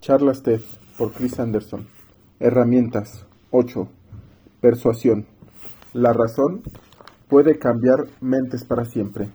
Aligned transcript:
Charlas 0.00 0.42
TED 0.42 0.62
por 0.96 1.12
Chris 1.12 1.38
Anderson. 1.38 1.86
Herramientas 2.38 3.26
8. 3.50 3.86
Persuasión. 4.62 5.26
La 5.92 6.14
razón 6.14 6.62
puede 7.28 7.58
cambiar 7.58 8.06
mentes 8.22 8.64
para 8.64 8.86
siempre. 8.86 9.30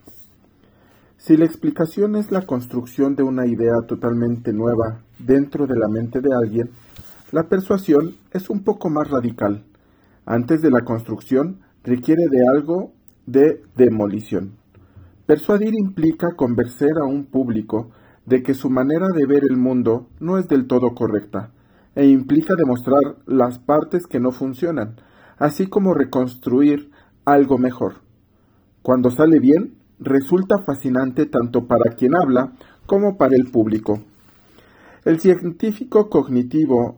Si 1.18 1.38
la 1.38 1.46
explicación 1.46 2.16
es 2.16 2.32
la 2.32 2.48
construcción 2.48 3.16
de 3.16 3.22
una 3.22 3.46
idea 3.46 3.76
totalmente 3.88 4.54
nueva 4.54 5.02
dentro 5.20 5.68
de 5.68 5.78
la 5.78 5.88
mente 5.88 6.20
de 6.20 6.34
alguien, 6.34 6.72
la 7.32 7.44
persuasión 7.44 8.16
es 8.32 8.50
un 8.50 8.64
poco 8.64 8.90
más 8.90 9.08
radical. 9.12 9.64
Antes 10.26 10.64
de 10.64 10.72
la 10.72 10.82
construcción 10.82 11.60
requiere 11.84 12.24
de 12.32 12.40
algo 12.58 12.92
de 13.28 13.62
demolición. 13.76 14.54
Persuadir 15.28 15.74
implica 15.78 16.34
convencer 16.36 16.98
a 17.00 17.06
un 17.06 17.26
público 17.26 17.92
de 18.26 18.44
que 18.44 18.54
su 18.54 18.70
manera 18.70 19.08
de 19.14 19.26
ver 19.26 19.44
el 19.50 19.58
mundo 19.58 20.08
no 20.20 20.38
es 20.38 20.48
del 20.48 20.68
todo 20.68 20.96
correcta, 20.96 21.52
e 21.96 22.08
implica 22.08 22.54
demostrar 22.58 23.18
las 23.26 23.60
partes 23.60 24.08
que 24.08 24.20
no 24.20 24.32
funcionan, 24.32 24.96
así 25.38 25.68
como 25.68 25.94
reconstruir 25.94 26.92
algo 27.24 27.58
mejor. 27.58 27.96
Cuando 28.82 29.12
sale 29.12 29.40
bien, 29.40 29.76
resulta 30.00 30.60
fascinante 30.66 31.26
tanto 31.26 31.68
para 31.68 31.96
quien 31.96 32.16
habla 32.16 32.54
como 32.86 33.18
para 33.18 33.36
el 33.36 33.50
público. 33.52 34.02
El 35.06 35.20
científico 35.20 36.10
cognitivo 36.10 36.98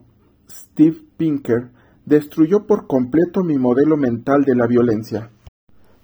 Steve 0.50 0.96
Pinker 1.16 1.70
destruyó 2.06 2.66
por 2.66 2.86
completo 2.86 3.44
mi 3.44 3.58
modelo 3.58 3.96
mental 3.96 4.44
de 4.44 4.56
la 4.56 4.66
violencia. 4.66 5.30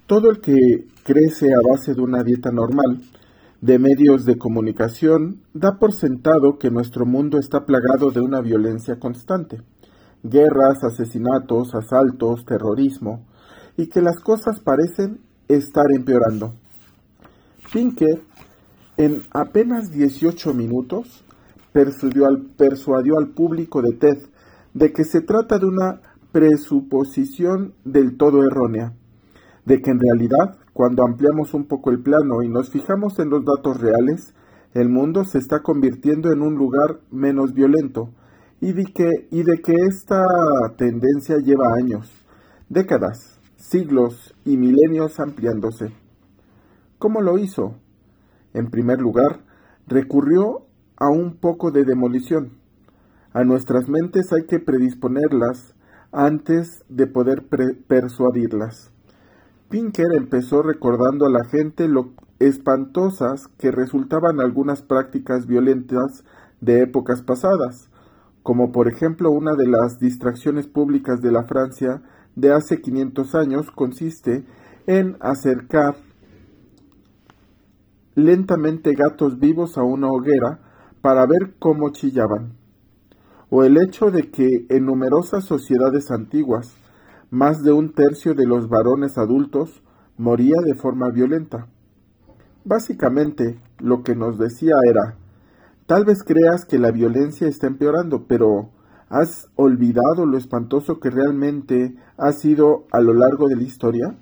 Todo 0.07 0.31
el 0.31 0.41
que 0.41 0.55
crece 1.03 1.47
a 1.53 1.73
base 1.73 1.95
de 1.95 2.03
una 2.03 2.23
dieta 2.23 2.51
normal 2.51 3.01
de 3.65 3.79
medios 3.79 4.27
de 4.27 4.37
comunicación 4.37 5.41
da 5.55 5.79
por 5.79 5.95
sentado 5.95 6.59
que 6.59 6.71
nuestro 6.71 7.07
mundo 7.07 7.39
está 7.39 7.65
plagado 7.65 8.11
de 8.11 8.21
una 8.21 8.43
violencia 8.43 8.99
constante, 8.99 9.63
guerras, 10.23 10.85
asesinatos, 10.85 11.75
asaltos, 11.75 12.45
terrorismo, 12.45 13.25
y 13.79 13.87
que 13.87 14.03
las 14.03 14.21
cosas 14.21 14.61
parecen 14.61 15.21
estar 15.49 15.87
empeorando. 15.97 16.53
Pinker, 17.73 18.21
en 18.99 19.23
apenas 19.31 19.91
18 19.91 20.53
minutos, 20.53 21.25
persuadió 21.73 22.27
al, 22.27 22.43
persuadió 22.59 23.17
al 23.17 23.29
público 23.29 23.81
de 23.81 23.95
TED 23.95 24.19
de 24.75 24.93
que 24.93 25.05
se 25.05 25.23
trata 25.23 25.59
de 25.59 25.65
una 25.65 26.03
presuposición 26.33 27.73
del 27.83 28.19
todo 28.19 28.45
errónea, 28.45 28.93
de 29.65 29.81
que 29.81 29.91
en 29.91 30.01
realidad 30.01 30.59
cuando 30.75 31.05
ampliamos 31.05 31.55
un 31.55 31.67
poco 31.67 31.91
el 31.91 32.01
plano 32.01 32.43
y 32.43 32.49
nos 32.49 32.69
fijamos 32.69 33.21
en 33.21 33.31
los 33.31 33.45
datos 33.45 33.81
reales, 33.81 34.35
el 34.75 34.89
mundo 34.89 35.25
se 35.25 35.39
está 35.39 35.61
convirtiendo 35.61 36.33
en 36.33 36.43
un 36.43 36.57
lugar 36.57 36.99
menos 37.13 37.55
violento 37.55 38.11
y 38.61 38.73
de 38.73 38.85
que, 38.93 39.75
esta 39.89 40.25
tendencia 40.77 41.37
lleva 41.39 41.75
años, 41.77 42.11
décadas, 42.69 43.39
siglos 43.57 44.35
y 44.45 44.57
milenios 44.57 45.21
ampliándose. 45.21 45.93
¿Cómo 46.99 47.21
lo 47.21 47.39
hizo? 47.39 47.77
En 48.53 48.71
primer 48.71 49.01
lugar, 49.01 49.45
recurrió 49.87 50.67
a 50.97 51.09
un 51.09 51.37
poco 51.37 51.71
de 51.71 51.85
demolición. 51.85 52.59
A 53.33 53.45
nuestras 53.45 53.89
mentes 53.89 54.33
hay 54.33 54.47
que 54.47 54.59
predisponerlas 54.59 55.75
antes 56.11 56.85
de 56.89 57.07
poder 57.07 57.45
persuadirlas. 57.87 58.94
Pinker 59.75 60.07
empezó 60.15 60.63
recordando 60.63 61.27
a 61.27 61.31
la 61.31 61.45
gente 61.47 61.89
lo 61.89 62.13
espantosas 62.39 63.49
que 63.59 63.73
resultaban 63.73 64.41
algunas 64.41 64.83
prácticas 64.83 65.49
violentas 65.49 66.23
de 66.61 66.83
épocas 66.83 67.23
pasadas, 67.23 67.91
como 68.45 68.71
por 68.71 68.87
ejemplo 68.87 69.33
una 69.33 69.57
de 69.57 69.67
las 69.67 69.99
distracciones 69.99 70.69
públicas 70.69 71.21
de 71.21 71.33
la 71.33 71.43
Francia 71.43 72.03
de 72.37 72.53
hace 72.53 72.81
500 72.81 73.35
años 73.35 73.73
consiste 73.73 74.45
en 74.87 75.17
acercar 75.19 75.97
lentamente 78.15 78.93
gatos 78.95 79.41
vivos 79.41 79.77
a 79.77 79.83
una 79.83 80.07
hoguera 80.07 80.61
para 81.01 81.27
ver 81.27 81.57
cómo 81.59 81.91
chillaban, 81.91 82.53
o 83.51 83.65
el 83.65 83.77
hecho 83.79 84.13
de 84.13 84.31
que 84.31 84.67
en 84.69 84.87
numerosas 84.87 85.43
sociedades 85.43 86.13
antiguas 86.13 86.77
más 87.35 87.65
de 87.65 87.73
un 87.73 87.93
tercio 87.93 88.35
de 88.35 88.47
los 88.47 88.69
varones 88.69 89.19
adultos 89.19 89.83
moría 90.17 90.55
de 90.65 90.77
forma 90.77 91.11
violenta. 91.11 91.67
Básicamente, 92.65 93.59
lo 93.81 94.05
que 94.05 94.15
nos 94.15 94.39
decía 94.39 94.75
era, 94.89 95.17
tal 95.87 96.05
vez 96.05 96.23
creas 96.23 96.65
que 96.65 96.79
la 96.79 96.93
violencia 96.93 97.49
está 97.49 97.67
empeorando, 97.67 98.27
pero 98.29 98.71
¿has 99.09 99.49
olvidado 99.57 100.27
lo 100.27 100.39
espantoso 100.39 101.01
que 101.01 101.11
realmente 101.11 101.97
ha 102.17 102.31
sido 102.31 102.87
a 102.93 103.01
lo 103.01 103.13
largo 103.13 103.49
de 103.49 103.57
la 103.57 103.65
historia? 103.65 104.17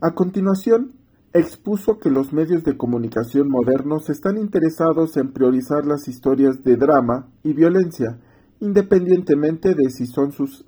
A 0.00 0.14
continuación, 0.14 0.94
expuso 1.32 2.00
que 2.00 2.10
los 2.10 2.32
medios 2.32 2.64
de 2.64 2.76
comunicación 2.76 3.48
modernos 3.48 4.10
están 4.10 4.38
interesados 4.38 5.16
en 5.16 5.32
priorizar 5.32 5.86
las 5.86 6.08
historias 6.08 6.64
de 6.64 6.74
drama 6.74 7.28
y 7.44 7.52
violencia, 7.52 8.18
independientemente 8.58 9.76
de 9.76 9.88
si 9.90 10.06
son 10.06 10.32
sus, 10.32 10.64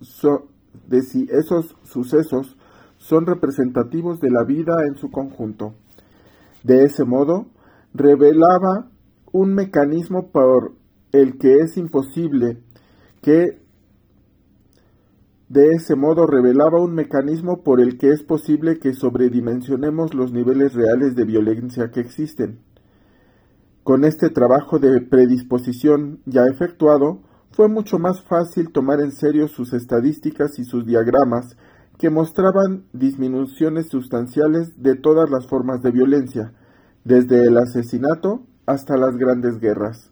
de 0.88 1.02
si 1.02 1.26
esos 1.30 1.76
sucesos 1.82 2.56
son 2.98 3.26
representativos 3.26 4.20
de 4.20 4.30
la 4.30 4.44
vida 4.44 4.74
en 4.86 4.96
su 4.96 5.10
conjunto. 5.10 5.74
De 6.62 6.84
ese 6.84 7.04
modo, 7.04 7.46
revelaba 7.94 8.90
un 9.32 9.54
mecanismo 9.54 10.30
por 10.30 10.74
el 11.12 11.38
que 11.38 11.56
es 11.56 11.76
imposible 11.76 12.58
que 13.22 13.60
de 15.48 15.70
ese 15.72 15.96
modo 15.96 16.26
revelaba 16.26 16.80
un 16.80 16.94
mecanismo 16.94 17.64
por 17.64 17.80
el 17.80 17.98
que 17.98 18.10
es 18.10 18.22
posible 18.22 18.78
que 18.78 18.94
sobredimensionemos 18.94 20.14
los 20.14 20.32
niveles 20.32 20.74
reales 20.74 21.16
de 21.16 21.24
violencia 21.24 21.90
que 21.90 21.98
existen. 21.98 22.60
Con 23.82 24.04
este 24.04 24.30
trabajo 24.30 24.78
de 24.78 25.00
predisposición 25.00 26.20
ya 26.24 26.46
efectuado, 26.46 27.22
fue 27.52 27.68
mucho 27.68 27.98
más 27.98 28.22
fácil 28.22 28.70
tomar 28.70 29.00
en 29.00 29.12
serio 29.12 29.48
sus 29.48 29.72
estadísticas 29.72 30.58
y 30.58 30.64
sus 30.64 30.86
diagramas 30.86 31.56
que 31.98 32.10
mostraban 32.10 32.84
disminuciones 32.92 33.88
sustanciales 33.88 34.82
de 34.82 34.94
todas 34.94 35.28
las 35.30 35.46
formas 35.46 35.82
de 35.82 35.90
violencia, 35.90 36.52
desde 37.04 37.44
el 37.44 37.58
asesinato 37.58 38.42
hasta 38.66 38.96
las 38.96 39.16
grandes 39.16 39.58
guerras. 39.58 40.10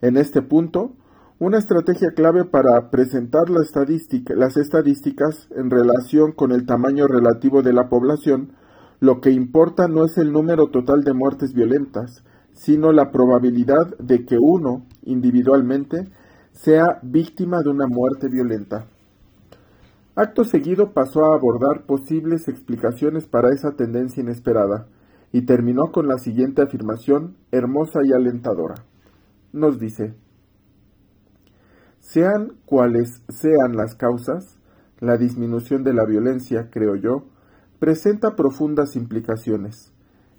En 0.00 0.16
este 0.16 0.42
punto, 0.42 0.92
una 1.38 1.58
estrategia 1.58 2.12
clave 2.12 2.44
para 2.44 2.90
presentar 2.90 3.50
las 3.50 4.56
estadísticas 4.56 5.48
en 5.54 5.70
relación 5.70 6.32
con 6.32 6.50
el 6.50 6.64
tamaño 6.64 7.06
relativo 7.06 7.62
de 7.62 7.74
la 7.74 7.88
población, 7.88 8.52
lo 9.00 9.20
que 9.20 9.30
importa 9.30 9.88
no 9.88 10.06
es 10.06 10.16
el 10.16 10.32
número 10.32 10.68
total 10.68 11.04
de 11.04 11.12
muertes 11.12 11.52
violentas, 11.52 12.24
sino 12.54 12.90
la 12.92 13.12
probabilidad 13.12 13.96
de 13.98 14.24
que 14.24 14.38
uno, 14.40 14.86
individualmente, 15.02 16.08
sea 16.56 16.98
víctima 17.02 17.60
de 17.62 17.68
una 17.68 17.86
muerte 17.86 18.28
violenta. 18.28 18.86
Acto 20.14 20.44
seguido 20.44 20.94
pasó 20.94 21.26
a 21.26 21.34
abordar 21.34 21.84
posibles 21.84 22.48
explicaciones 22.48 23.26
para 23.26 23.50
esa 23.50 23.72
tendencia 23.72 24.22
inesperada, 24.22 24.86
y 25.32 25.42
terminó 25.42 25.92
con 25.92 26.08
la 26.08 26.16
siguiente 26.16 26.62
afirmación 26.62 27.36
hermosa 27.52 28.00
y 28.04 28.14
alentadora. 28.14 28.76
Nos 29.52 29.78
dice, 29.78 30.14
sean 32.00 32.52
cuales 32.64 33.22
sean 33.28 33.76
las 33.76 33.94
causas, 33.94 34.58
la 34.98 35.18
disminución 35.18 35.84
de 35.84 35.92
la 35.92 36.06
violencia, 36.06 36.70
creo 36.70 36.96
yo, 36.96 37.26
presenta 37.78 38.34
profundas 38.34 38.96
implicaciones. 38.96 39.92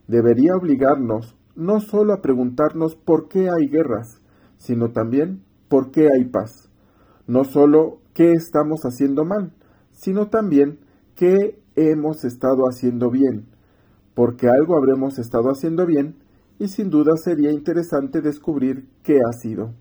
Debería 0.08 0.56
obligarnos 0.56 1.36
no 1.56 1.80
solo 1.80 2.14
a 2.14 2.22
preguntarnos 2.22 2.96
por 2.96 3.28
qué 3.28 3.50
hay 3.50 3.68
guerras, 3.68 4.20
sino 4.58 4.92
también 4.92 5.44
por 5.68 5.92
qué 5.92 6.08
hay 6.14 6.26
paz. 6.26 6.70
No 7.28 7.44
solo 7.44 8.00
qué 8.14 8.32
estamos 8.32 8.82
haciendo 8.84 9.26
mal, 9.26 9.52
sino 9.92 10.28
también 10.28 10.80
qué 11.16 11.60
hemos 11.76 12.24
estado 12.26 12.64
haciendo 12.70 13.10
bien, 13.10 13.46
porque 14.14 14.48
algo 14.50 14.78
habremos 14.78 15.20
estado 15.20 15.50
haciendo 15.50 15.86
bien 15.86 16.16
y 16.60 16.70
sin 16.70 16.90
duda 16.90 17.12
sería 17.18 17.52
interesante 17.52 18.22
descubrir 18.22 18.88
qué 19.04 19.20
ha 19.20 19.32
sido. 19.34 19.74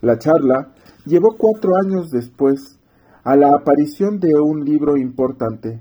La 0.00 0.18
charla 0.18 0.72
llevó 1.06 1.36
cuatro 1.38 1.70
años 1.84 2.10
después 2.10 2.78
a 3.24 3.36
la 3.36 3.54
aparición 3.54 4.18
de 4.18 4.34
un 4.40 4.64
libro 4.64 4.96
importante, 4.96 5.80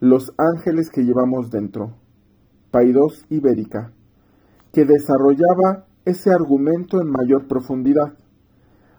Los 0.00 0.32
ángeles 0.36 0.90
que 0.90 1.02
llevamos 1.02 1.50
dentro, 1.50 1.94
Paidós 2.70 3.24
Ibérica, 3.30 3.90
que 4.72 4.84
desarrollaba 4.84 5.87
ese 6.08 6.30
argumento 6.30 7.00
en 7.00 7.10
mayor 7.10 7.46
profundidad. 7.46 8.14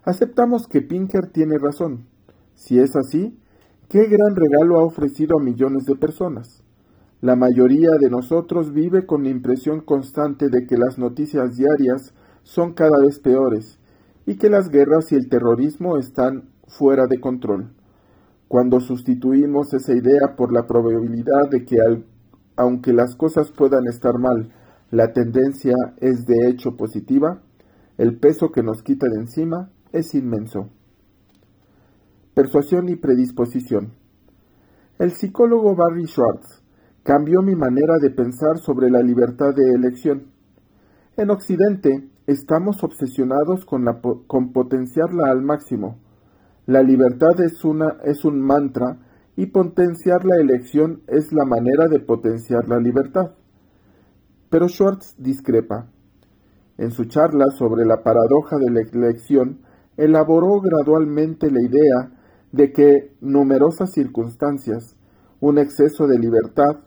Aceptamos 0.04 0.68
que 0.68 0.82
Pinker 0.82 1.28
tiene 1.32 1.58
razón. 1.58 2.06
Si 2.54 2.80
es 2.80 2.96
así, 2.96 3.36
¿qué 3.90 4.06
gran 4.06 4.36
regalo 4.36 4.80
ha 4.80 4.84
ofrecido 4.84 5.40
a 5.40 5.44
millones 5.44 5.86
de 5.86 5.96
personas? 5.96 6.64
La 7.22 7.36
mayoría 7.36 7.90
de 8.00 8.10
nosotros 8.10 8.74
vive 8.74 9.06
con 9.08 9.24
la 9.24 9.30
impresión 9.30 9.82
constante 9.82 10.50
de 10.50 10.68
que 10.68 10.78
las 10.78 11.00
noticias 11.00 11.58
diarias 11.58 12.14
son 12.44 12.74
cada 12.74 13.00
vez 13.02 13.20
peores 13.20 13.80
y 14.26 14.38
que 14.38 14.50
las 14.50 14.70
guerras 14.70 15.12
y 15.12 15.16
el 15.16 15.30
terrorismo 15.30 15.98
están 15.98 16.50
fuera 16.68 17.08
de 17.08 17.20
control. 17.20 17.72
Cuando 18.48 18.80
sustituimos 18.80 19.74
esa 19.74 19.94
idea 19.94 20.36
por 20.38 20.54
la 20.54 20.68
probabilidad 20.68 21.50
de 21.50 21.66
que 21.66 21.78
aunque 22.56 22.94
las 22.94 23.16
cosas 23.16 23.52
puedan 23.52 23.88
estar 23.88 24.20
mal, 24.20 24.52
la 24.92 25.14
tendencia 25.14 25.76
es 25.98 26.26
de 26.26 26.50
hecho 26.50 26.76
positiva, 26.76 27.42
el 27.98 28.18
peso 28.18 28.52
que 28.52 28.64
nos 28.64 28.82
quita 28.82 29.08
de 29.08 29.20
encima 29.20 29.70
es 29.92 30.16
inmenso. 30.16 30.70
Persuasión 32.34 32.90
y 32.90 32.96
predisposición. 32.96 33.94
El 34.98 35.12
psicólogo 35.12 35.76
Barry 35.76 36.08
Schwartz 36.08 36.64
cambió 37.04 37.42
mi 37.42 37.56
manera 37.56 38.00
de 38.00 38.10
pensar 38.10 38.58
sobre 38.58 38.90
la 38.90 39.02
libertad 39.02 39.54
de 39.56 39.74
elección. 39.74 40.32
En 41.18 41.30
Occidente 41.30 42.10
estamos 42.28 42.84
obsesionados 42.84 43.66
con, 43.66 43.86
con 44.28 44.54
potenciarla 44.54 45.30
al 45.30 45.42
máximo. 45.42 46.00
La 46.66 46.84
libertad 46.84 47.40
es, 47.42 47.64
una, 47.64 47.98
es 48.06 48.26
un 48.26 48.42
mantra 48.42 49.00
y 49.36 49.48
potenciar 49.48 50.26
la 50.26 50.38
elección 50.38 51.02
es 51.08 51.32
la 51.32 51.46
manera 51.46 51.88
de 51.88 52.00
potenciar 52.00 52.68
la 52.68 52.78
libertad. 52.78 53.32
Pero 54.50 54.68
Schwartz 54.68 55.16
discrepa. 55.18 55.88
En 56.78 56.92
su 56.92 57.06
charla 57.06 57.46
sobre 57.58 57.86
la 57.86 58.04
paradoja 58.04 58.58
de 58.58 58.72
la 58.72 58.82
elección, 58.82 59.60
elaboró 59.98 60.60
gradualmente 60.62 61.52
la 61.52 61.62
idea 61.62 62.12
de 62.52 62.72
que 62.72 63.14
numerosas 63.22 63.92
circunstancias, 63.92 64.96
un 65.40 65.58
exceso 65.58 66.08
de 66.08 66.18
libertad, 66.18 66.80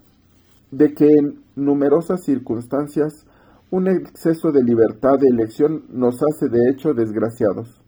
de 0.70 0.94
que 0.94 1.06
en 1.06 1.42
numerosas 1.54 2.24
circunstancias 2.24 3.26
un 3.70 3.88
exceso 3.88 4.52
de 4.52 4.62
libertad 4.62 5.18
de 5.18 5.28
elección 5.28 5.84
nos 5.88 6.16
hace 6.22 6.50
de 6.50 6.70
hecho 6.70 6.92
desgraciados. 6.92 7.82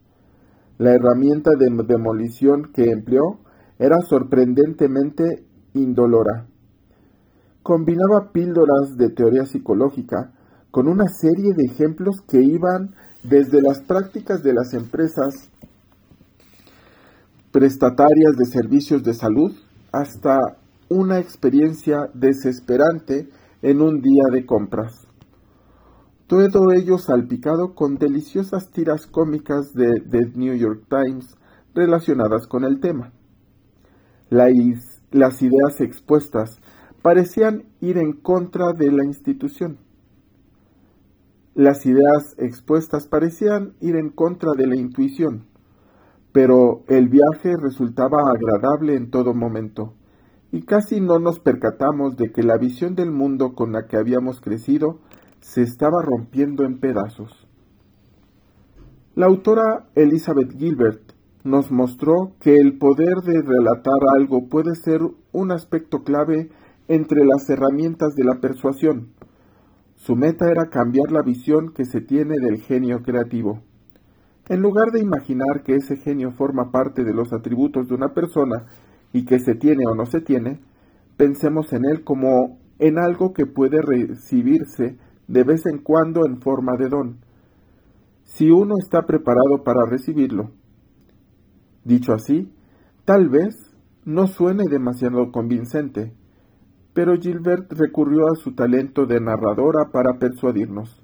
La 0.79 0.93
herramienta 0.93 1.51
de 1.59 1.69
demolición 1.85 2.71
que 2.73 2.91
empleó 2.91 3.41
era 3.79 4.01
sorprendentemente 4.01 5.45
indolora. 5.75 6.47
Combinaba 7.65 8.31
píldoras 8.33 8.97
de 8.97 9.09
teoría 9.09 9.45
psicológica 9.45 10.33
con 10.71 10.87
una 10.87 11.09
serie 11.09 11.53
de 11.57 11.65
ejemplos 11.65 12.21
que 12.29 12.41
iban 12.41 12.95
desde 13.25 13.61
las 13.61 13.81
prácticas 13.81 14.45
de 14.45 14.53
las 14.53 14.73
empresas 14.75 15.51
prestatarias 17.51 18.37
de 18.39 18.45
servicios 18.45 19.03
de 19.03 19.15
salud 19.15 19.51
hasta 19.91 20.39
una 20.89 21.19
experiencia 21.19 22.09
desesperante 22.15 23.29
en 23.63 23.81
un 23.83 24.01
día 24.01 24.25
de 24.31 24.47
compras 24.47 25.05
todo 26.51 26.73
ello 26.73 26.99
salpicado 26.99 27.75
con 27.75 27.97
deliciosas 27.97 28.71
tiras 28.71 29.07
cómicas 29.07 29.73
de 29.73 30.01
The 30.11 30.33
New 30.35 30.55
York 30.55 30.85
Times 30.89 31.37
relacionadas 31.75 32.47
con 32.47 32.65
el 32.65 32.81
tema. 32.81 33.13
las 34.31 35.43
ideas 35.43 35.81
expuestas 35.81 36.61
parecían 37.05 37.65
ir 37.83 37.99
en 37.99 38.15
contra 38.15 38.73
de 38.73 38.91
la 38.91 39.05
institución. 39.05 39.77
Las 41.55 41.85
ideas 41.85 42.35
expuestas 42.39 43.07
parecían 43.07 43.75
ir 43.83 43.97
en 43.97 44.09
contra 44.09 44.53
de 44.57 44.67
la 44.67 44.77
intuición, 44.77 45.45
pero 46.33 46.83
el 46.89 47.11
viaje 47.11 47.59
resultaba 47.61 48.23
agradable 48.31 48.97
en 48.97 49.11
todo 49.11 49.35
momento, 49.35 49.93
y 50.51 50.63
casi 50.63 51.03
no 51.03 51.19
nos 51.19 51.41
percatamos 51.41 52.17
de 52.17 52.33
que 52.33 52.43
la 52.43 52.57
visión 52.57 52.95
del 52.95 53.11
mundo 53.11 53.55
con 53.55 53.73
la 53.73 53.87
que 53.87 53.99
habíamos 53.99 54.41
crecido 54.41 54.99
se 55.43 55.61
estaba 55.61 56.01
rompiendo 56.01 56.65
en 56.65 56.81
pedazos. 56.81 57.47
La 59.15 59.27
autora 59.27 59.91
Elizabeth 59.95 60.57
Gilbert 60.57 61.13
nos 61.43 61.71
mostró 61.71 62.33
que 62.41 62.57
el 62.57 62.79
poder 62.79 63.17
de 63.27 63.43
relatar 63.43 64.01
algo 64.17 64.49
puede 64.49 64.75
ser 64.75 65.03
un 65.33 65.53
aspecto 65.53 66.03
clave 66.03 66.49
entre 66.89 67.25
las 67.25 67.49
herramientas 67.49 68.15
de 68.15 68.25
la 68.25 68.41
persuasión. 68.41 69.09
Su 69.97 70.17
meta 70.17 70.51
era 70.51 70.69
cambiar 70.69 71.13
la 71.13 71.23
visión 71.23 71.73
que 71.73 71.85
se 71.85 72.01
tiene 72.01 72.37
del 72.39 72.61
genio 72.61 73.03
creativo. 73.03 73.63
En 74.49 74.61
lugar 74.61 74.91
de 74.93 75.01
imaginar 75.01 75.63
que 75.65 75.77
ese 75.77 75.97
genio 75.97 76.33
forma 76.33 76.71
parte 76.71 77.05
de 77.05 77.15
los 77.15 77.33
atributos 77.33 77.89
de 77.89 77.95
una 77.95 78.13
persona 78.13 78.67
y 79.13 79.25
que 79.25 79.39
se 79.39 79.55
tiene 79.55 79.85
o 79.87 79.95
no 79.95 80.05
se 80.05 80.21
tiene, 80.21 80.61
pensemos 81.17 81.73
en 81.73 81.87
él 81.87 82.05
como 82.05 82.59
en 82.79 82.99
algo 82.99 83.33
que 83.33 83.47
puede 83.47 83.81
recibirse 83.81 84.99
de 85.29 85.45
vez 85.45 85.65
en 85.67 85.79
cuando 85.79 86.27
en 86.27 86.41
forma 86.41 86.77
de 86.77 86.89
don, 86.89 87.17
si 88.25 88.51
uno 88.51 88.75
está 88.79 89.07
preparado 89.07 89.63
para 89.65 89.87
recibirlo. 89.87 90.51
Dicho 91.85 92.13
así, 92.13 92.53
tal 93.05 93.29
vez 93.29 93.55
no 94.05 94.27
suene 94.27 94.65
demasiado 94.69 95.31
convincente, 95.31 96.13
pero 96.95 97.17
Gilbert 97.17 97.73
recurrió 97.73 98.27
a 98.29 98.37
su 98.37 98.55
talento 98.55 99.05
de 99.05 99.21
narradora 99.21 99.91
para 99.93 100.19
persuadirnos. 100.19 101.03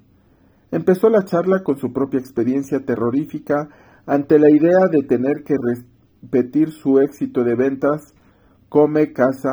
Empezó 0.71 1.09
la 1.09 1.25
charla 1.25 1.63
con 1.63 1.77
su 1.77 1.91
propia 1.91 2.19
experiencia 2.19 2.85
terrorífica 2.85 3.67
ante 4.05 4.39
la 4.39 4.49
idea 4.49 4.87
de 4.89 5.03
tener 5.03 5.43
que 5.43 5.55
repetir 5.61 6.71
su 6.71 6.99
éxito 6.99 7.43
de 7.43 7.55
ventas, 7.55 8.13
come, 8.69 9.11
casa, 9.11 9.51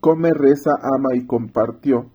come, 0.00 0.32
reza, 0.32 0.72
ama 0.82 1.14
y 1.14 1.26
compartió, 1.26 2.10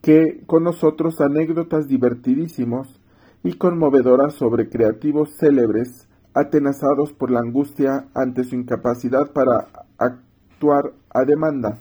que 0.00 0.44
con 0.46 0.62
nosotros 0.62 1.20
anécdotas 1.20 1.88
divertidísimos 1.88 3.00
y 3.42 3.54
conmovedoras 3.54 4.34
sobre 4.34 4.68
creativos 4.68 5.36
célebres 5.36 6.08
atenazados 6.32 7.12
por 7.12 7.32
la 7.32 7.40
angustia 7.40 8.06
ante 8.14 8.44
su 8.44 8.54
incapacidad 8.54 9.32
para 9.32 9.68
actuar 9.98 10.92
a 11.10 11.24
demanda. 11.24 11.80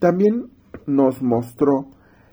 También 0.00 0.48
nos 0.86 1.22
mostró 1.22 1.90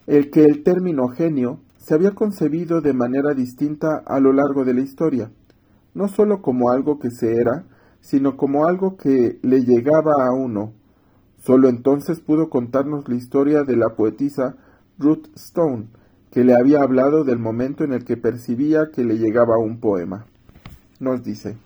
el 0.08 0.32
que 0.32 0.46
el 0.46 0.64
término 0.64 1.10
genio 1.10 1.60
se 1.78 1.94
había 1.94 2.12
concebido 2.12 2.80
de 2.80 2.94
manera 2.94 3.34
distinta 3.34 4.02
a 4.06 4.22
lo 4.22 4.32
largo 4.32 4.64
de 4.64 4.74
la 4.74 4.82
historia, 4.82 5.32
no 5.94 6.08
sólo 6.08 6.42
como 6.42 6.70
algo 6.70 6.98
que 6.98 7.12
se 7.12 7.36
era, 7.36 7.66
sino 8.00 8.38
como 8.38 8.68
algo 8.68 8.96
que 8.96 9.38
le 9.42 9.66
llegaba 9.66 10.14
a 10.26 10.34
uno. 10.34 10.72
Solo 11.40 11.68
entonces 11.68 12.22
pudo 12.22 12.50
contarnos 12.50 13.10
la 13.10 13.16
historia 13.16 13.64
de 13.64 13.76
la 13.76 13.96
poetisa 13.98 14.56
Ruth 14.98 15.28
Stone, 15.36 15.88
que 16.32 16.46
le 16.46 16.54
había 16.56 16.82
hablado 16.82 17.26
del 17.26 17.38
momento 17.38 17.84
en 17.84 17.92
el 17.92 18.06
que 18.06 18.16
percibía 18.16 18.92
que 18.94 19.04
le 19.04 19.18
llegaba 19.18 19.58
un 19.58 19.82
poema. 19.82 20.26
Nos 21.02 21.22
dice, 21.22 21.58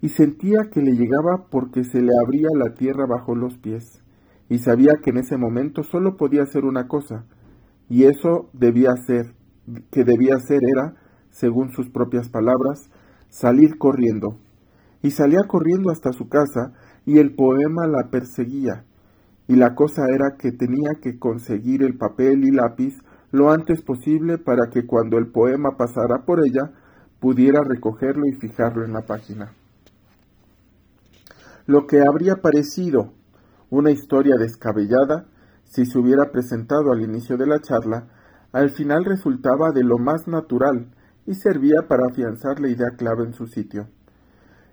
y 0.00 0.08
sentía 0.08 0.70
que 0.72 0.80
le 0.80 0.92
llegaba 0.92 1.46
porque 1.50 1.84
se 1.84 2.00
le 2.00 2.12
abría 2.22 2.48
la 2.54 2.74
tierra 2.74 3.06
bajo 3.06 3.34
los 3.34 3.58
pies, 3.58 4.03
y 4.48 4.58
sabía 4.58 4.92
que 5.02 5.10
en 5.10 5.18
ese 5.18 5.36
momento 5.36 5.82
solo 5.82 6.16
podía 6.16 6.44
ser 6.46 6.64
una 6.64 6.86
cosa, 6.86 7.24
y 7.88 8.04
eso 8.04 8.48
debía 8.52 8.90
ser, 9.06 9.34
que 9.90 10.04
debía 10.04 10.38
ser 10.38 10.60
era, 10.62 10.94
según 11.30 11.72
sus 11.72 11.88
propias 11.90 12.28
palabras, 12.28 12.90
salir 13.28 13.78
corriendo. 13.78 14.38
Y 15.02 15.10
salía 15.10 15.42
corriendo 15.48 15.90
hasta 15.90 16.12
su 16.12 16.28
casa, 16.28 16.72
y 17.04 17.18
el 17.18 17.34
poema 17.34 17.86
la 17.86 18.10
perseguía, 18.10 18.84
y 19.48 19.56
la 19.56 19.74
cosa 19.74 20.06
era 20.08 20.36
que 20.38 20.52
tenía 20.52 20.92
que 21.02 21.18
conseguir 21.18 21.82
el 21.82 21.96
papel 21.96 22.44
y 22.44 22.50
lápiz 22.50 22.94
lo 23.30 23.50
antes 23.50 23.82
posible 23.82 24.38
para 24.38 24.70
que 24.70 24.86
cuando 24.86 25.18
el 25.18 25.26
poema 25.26 25.76
pasara 25.76 26.24
por 26.24 26.40
ella 26.46 26.70
pudiera 27.20 27.62
recogerlo 27.62 28.26
y 28.26 28.36
fijarlo 28.38 28.84
en 28.84 28.92
la 28.92 29.02
página. 29.02 29.52
Lo 31.66 31.86
que 31.86 32.00
habría 32.00 32.36
parecido 32.36 33.12
una 33.74 33.90
historia 33.90 34.36
descabellada 34.36 35.26
si 35.64 35.84
se 35.84 35.98
hubiera 35.98 36.30
presentado 36.30 36.92
al 36.92 37.02
inicio 37.02 37.36
de 37.36 37.46
la 37.46 37.60
charla, 37.60 38.06
al 38.52 38.70
final 38.70 39.04
resultaba 39.04 39.72
de 39.72 39.82
lo 39.82 39.98
más 39.98 40.28
natural 40.28 40.94
y 41.26 41.34
servía 41.34 41.88
para 41.88 42.06
afianzar 42.06 42.60
la 42.60 42.68
idea 42.68 42.90
clave 42.96 43.24
en 43.24 43.32
su 43.32 43.46
sitio. 43.46 43.88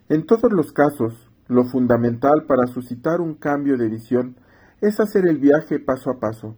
En 0.10 0.26
todos 0.26 0.52
los 0.52 0.72
casos, 0.72 1.30
lo 1.48 1.64
fundamental 1.64 2.46
para 2.48 2.68
suscitar 2.68 3.22
un 3.22 3.36
cambio 3.36 3.78
de 3.78 3.90
visión 3.90 4.36
es 4.82 5.00
hacer 5.00 5.28
el 5.28 5.40
viaje 5.40 5.80
paso 5.80 6.12
a 6.12 6.20
paso, 6.20 6.56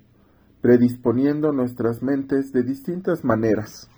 predisponiendo 0.62 1.52
nuestras 1.54 2.02
mentes 2.04 2.52
de 2.52 2.64
distintas 2.64 3.24
maneras, 3.24 3.90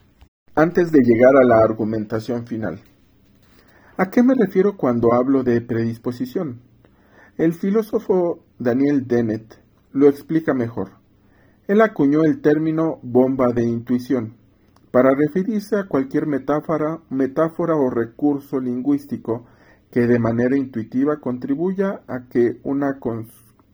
antes 0.54 0.92
de 0.92 1.00
llegar 1.00 1.36
a 1.36 1.46
la 1.46 1.64
argumentación 1.64 2.46
final. 2.46 2.80
¿A 3.98 4.10
qué 4.12 4.22
me 4.22 4.36
refiero 4.36 4.78
cuando 4.78 5.14
hablo 5.14 5.44
de 5.44 5.62
predisposición? 5.62 6.60
El 7.38 7.54
filósofo 7.54 8.46
Daniel 8.60 9.08
Dennett 9.08 9.60
lo 9.92 10.08
explica 10.08 10.54
mejor. 10.54 10.92
Él 11.68 11.82
acuñó 11.82 12.24
el 12.24 12.40
término 12.40 13.00
bomba 13.04 13.52
de 13.52 13.66
intuición 13.66 14.38
para 14.92 15.14
referirse 15.14 15.76
a 15.76 15.84
cualquier 15.84 16.28
metáfora, 16.28 17.02
metáfora 17.10 17.76
o 17.76 17.90
recurso 17.90 18.62
lingüístico 18.62 19.46
que 19.92 20.08
de 20.08 20.18
manera 20.18 20.56
intuitiva 20.56 21.20
contribuya 21.20 22.04
a 22.08 22.30
que 22.30 22.62
una 22.64 23.00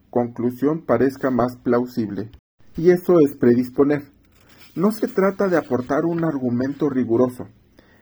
conclusión 0.09 0.81
parezca 0.81 1.29
más 1.29 1.55
plausible. 1.57 2.31
Y 2.75 2.89
eso 2.89 3.19
es 3.19 3.35
predisponer. 3.35 4.01
No 4.75 4.91
se 4.91 5.07
trata 5.07 5.47
de 5.47 5.57
aportar 5.57 6.05
un 6.05 6.23
argumento 6.23 6.89
riguroso, 6.89 7.47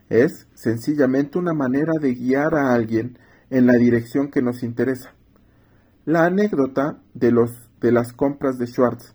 es 0.07 0.47
sencillamente 0.53 1.37
una 1.37 1.53
manera 1.53 1.91
de 1.99 2.13
guiar 2.13 2.55
a 2.55 2.73
alguien 2.73 3.19
en 3.49 3.67
la 3.67 3.73
dirección 3.73 4.31
que 4.31 4.41
nos 4.41 4.63
interesa. 4.63 5.18
La 6.09 6.25
anécdota 6.25 6.97
de, 7.13 7.31
los, 7.31 7.51
de 7.81 7.91
las 7.91 8.13
compras 8.13 8.57
de 8.57 8.65
Schwartz 8.65 9.13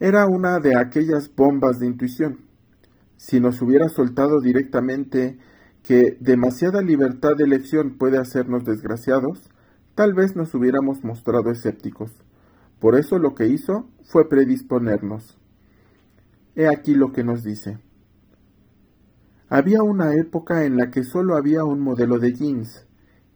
era 0.00 0.24
una 0.24 0.58
de 0.58 0.74
aquellas 0.74 1.30
bombas 1.36 1.80
de 1.80 1.86
intuición. 1.86 2.46
Si 3.18 3.40
nos 3.40 3.60
hubiera 3.60 3.90
soltado 3.90 4.40
directamente 4.40 5.36
que 5.82 6.16
demasiada 6.18 6.80
libertad 6.80 7.32
de 7.36 7.44
elección 7.44 7.98
puede 7.98 8.16
hacernos 8.16 8.64
desgraciados, 8.64 9.50
tal 9.94 10.14
vez 10.14 10.34
nos 10.34 10.54
hubiéramos 10.54 11.04
mostrado 11.04 11.50
escépticos. 11.50 12.10
Por 12.80 12.96
eso 12.98 13.18
lo 13.18 13.34
que 13.34 13.48
hizo 13.48 13.90
fue 14.02 14.30
predisponernos. 14.30 15.36
He 16.56 16.68
aquí 16.68 16.94
lo 16.94 17.12
que 17.12 17.22
nos 17.22 17.42
dice. 17.42 17.76
Había 19.50 19.82
una 19.82 20.14
época 20.14 20.64
en 20.64 20.78
la 20.78 20.90
que 20.90 21.04
solo 21.04 21.36
había 21.36 21.64
un 21.64 21.80
modelo 21.80 22.18
de 22.18 22.32
jeans 22.32 22.86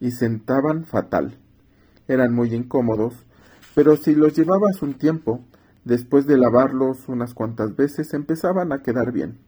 y 0.00 0.12
sentaban 0.12 0.86
fatal. 0.86 1.41
Eran 2.12 2.34
muy 2.34 2.54
incómodos, 2.54 3.14
pero 3.74 3.96
si 3.96 4.14
los 4.14 4.34
llevabas 4.34 4.82
un 4.82 4.94
tiempo, 4.94 5.40
después 5.84 6.26
de 6.26 6.36
lavarlos 6.36 7.08
unas 7.08 7.34
cuantas 7.34 7.74
veces, 7.74 8.12
empezaban 8.12 8.72
a 8.72 8.82
quedar 8.82 9.12
bien. 9.12 9.38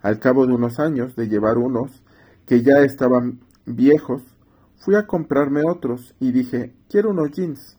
Al 0.00 0.18
cabo 0.18 0.46
de 0.46 0.54
unos 0.54 0.78
años 0.78 1.16
de 1.16 1.28
llevar 1.28 1.58
unos, 1.58 2.02
que 2.46 2.62
ya 2.62 2.82
estaban 2.82 3.40
viejos, 3.66 4.22
Fui 4.84 4.96
a 4.96 5.06
comprarme 5.06 5.60
otros 5.64 6.12
y 6.18 6.32
dije, 6.32 6.74
quiero 6.88 7.10
unos 7.10 7.30
jeans. 7.30 7.78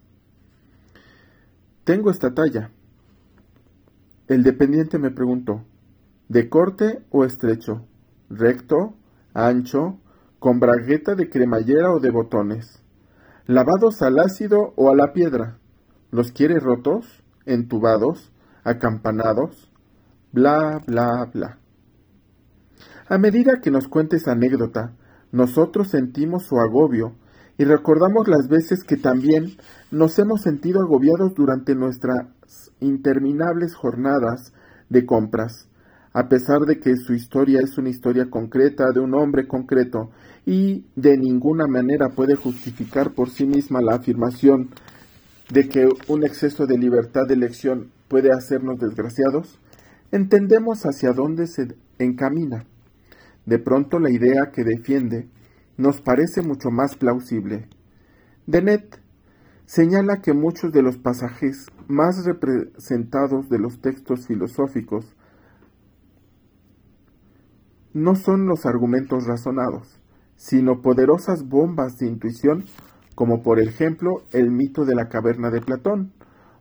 Tengo 1.84 2.10
esta 2.10 2.34
talla. 2.34 2.72
El 4.30 4.44
dependiente 4.44 4.98
me 5.00 5.12
preguntó, 5.12 5.66
¿de 6.30 6.48
corte 6.48 7.04
o 7.10 7.26
estrecho? 7.26 7.86
¿Recto? 8.30 8.96
¿Ancho? 9.34 9.98
¿Con 10.40 10.62
bragueta 10.62 11.14
de 11.16 11.30
cremallera 11.30 11.92
o 11.92 12.00
de 12.00 12.10
botones? 12.10 12.82
¿Lavados 13.46 14.02
al 14.02 14.20
ácido 14.20 14.74
o 14.78 14.90
a 14.90 14.96
la 14.96 15.12
piedra? 15.12 15.58
¿Los 16.12 16.32
quiere 16.32 16.60
rotos? 16.60 17.22
¿Entubados? 17.46 18.32
¿Acampanados? 18.64 19.70
Bla, 20.32 20.82
bla, 20.88 21.30
bla. 21.34 21.60
A 23.10 23.18
medida 23.18 23.60
que 23.62 23.70
nos 23.70 23.90
cuentes 23.90 24.30
anécdota, 24.30 24.94
nosotros 25.34 25.90
sentimos 25.90 26.46
su 26.46 26.58
agobio 26.58 27.16
y 27.58 27.66
recordamos 27.66 28.30
las 28.30 28.48
veces 28.48 28.86
que 28.86 28.96
también 28.96 29.58
nos 29.92 30.18
hemos 30.20 30.42
sentido 30.42 30.80
agobiados 30.82 31.34
durante 31.36 31.76
nuestras 31.76 32.30
interminables 32.80 33.76
jornadas 33.76 34.54
de 34.88 35.06
compras, 35.06 35.70
a 36.14 36.30
pesar 36.30 36.62
de 36.62 36.80
que 36.80 36.96
su 36.96 37.14
historia 37.14 37.60
es 37.62 37.78
una 37.78 37.90
historia 37.90 38.30
concreta 38.30 38.86
de 38.94 39.02
un 39.02 39.14
hombre 39.16 39.48
concreto 39.48 40.12
y 40.46 40.86
de 40.96 41.18
ninguna 41.18 41.68
manera 41.68 42.10
puede 42.10 42.36
justificar 42.36 43.12
por 43.12 43.30
sí 43.30 43.46
misma 43.46 43.82
la 43.82 43.96
afirmación 43.96 44.70
de 45.52 45.70
que 45.70 45.88
un 46.08 46.24
exceso 46.24 46.66
de 46.66 46.78
libertad 46.78 47.28
de 47.28 47.36
elección 47.36 47.92
puede 48.08 48.32
hacernos 48.32 48.80
desgraciados, 48.80 49.60
entendemos 50.12 50.84
hacia 50.84 51.14
dónde 51.14 51.48
se 51.48 51.76
encamina. 52.00 52.66
De 53.46 53.60
pronto 53.60 54.00
la 54.00 54.12
idea 54.12 54.52
que 54.54 54.64
defiende 54.64 55.28
nos 55.78 56.02
parece 56.02 56.42
mucho 56.42 56.70
más 56.70 56.96
plausible. 56.96 57.68
Denet 58.46 59.00
señala 59.66 60.22
que 60.22 60.34
muchos 60.34 60.72
de 60.72 60.82
los 60.82 60.98
pasajes 60.98 61.68
más 61.88 62.26
representados 62.26 63.50
de 63.50 63.60
los 63.60 63.80
textos 63.82 64.28
filosóficos 64.28 65.16
no 67.94 68.16
son 68.16 68.48
los 68.48 68.66
argumentos 68.66 69.26
razonados, 69.26 70.00
sino 70.44 70.82
poderosas 70.82 71.48
bombas 71.48 71.98
de 72.00 72.06
intuición, 72.06 72.66
como 73.16 73.44
por 73.44 73.62
ejemplo 73.62 74.24
el 74.34 74.52
mito 74.52 74.84
de 74.84 74.94
la 74.94 75.08
caverna 75.08 75.50
de 75.50 75.62
Platón 75.62 76.12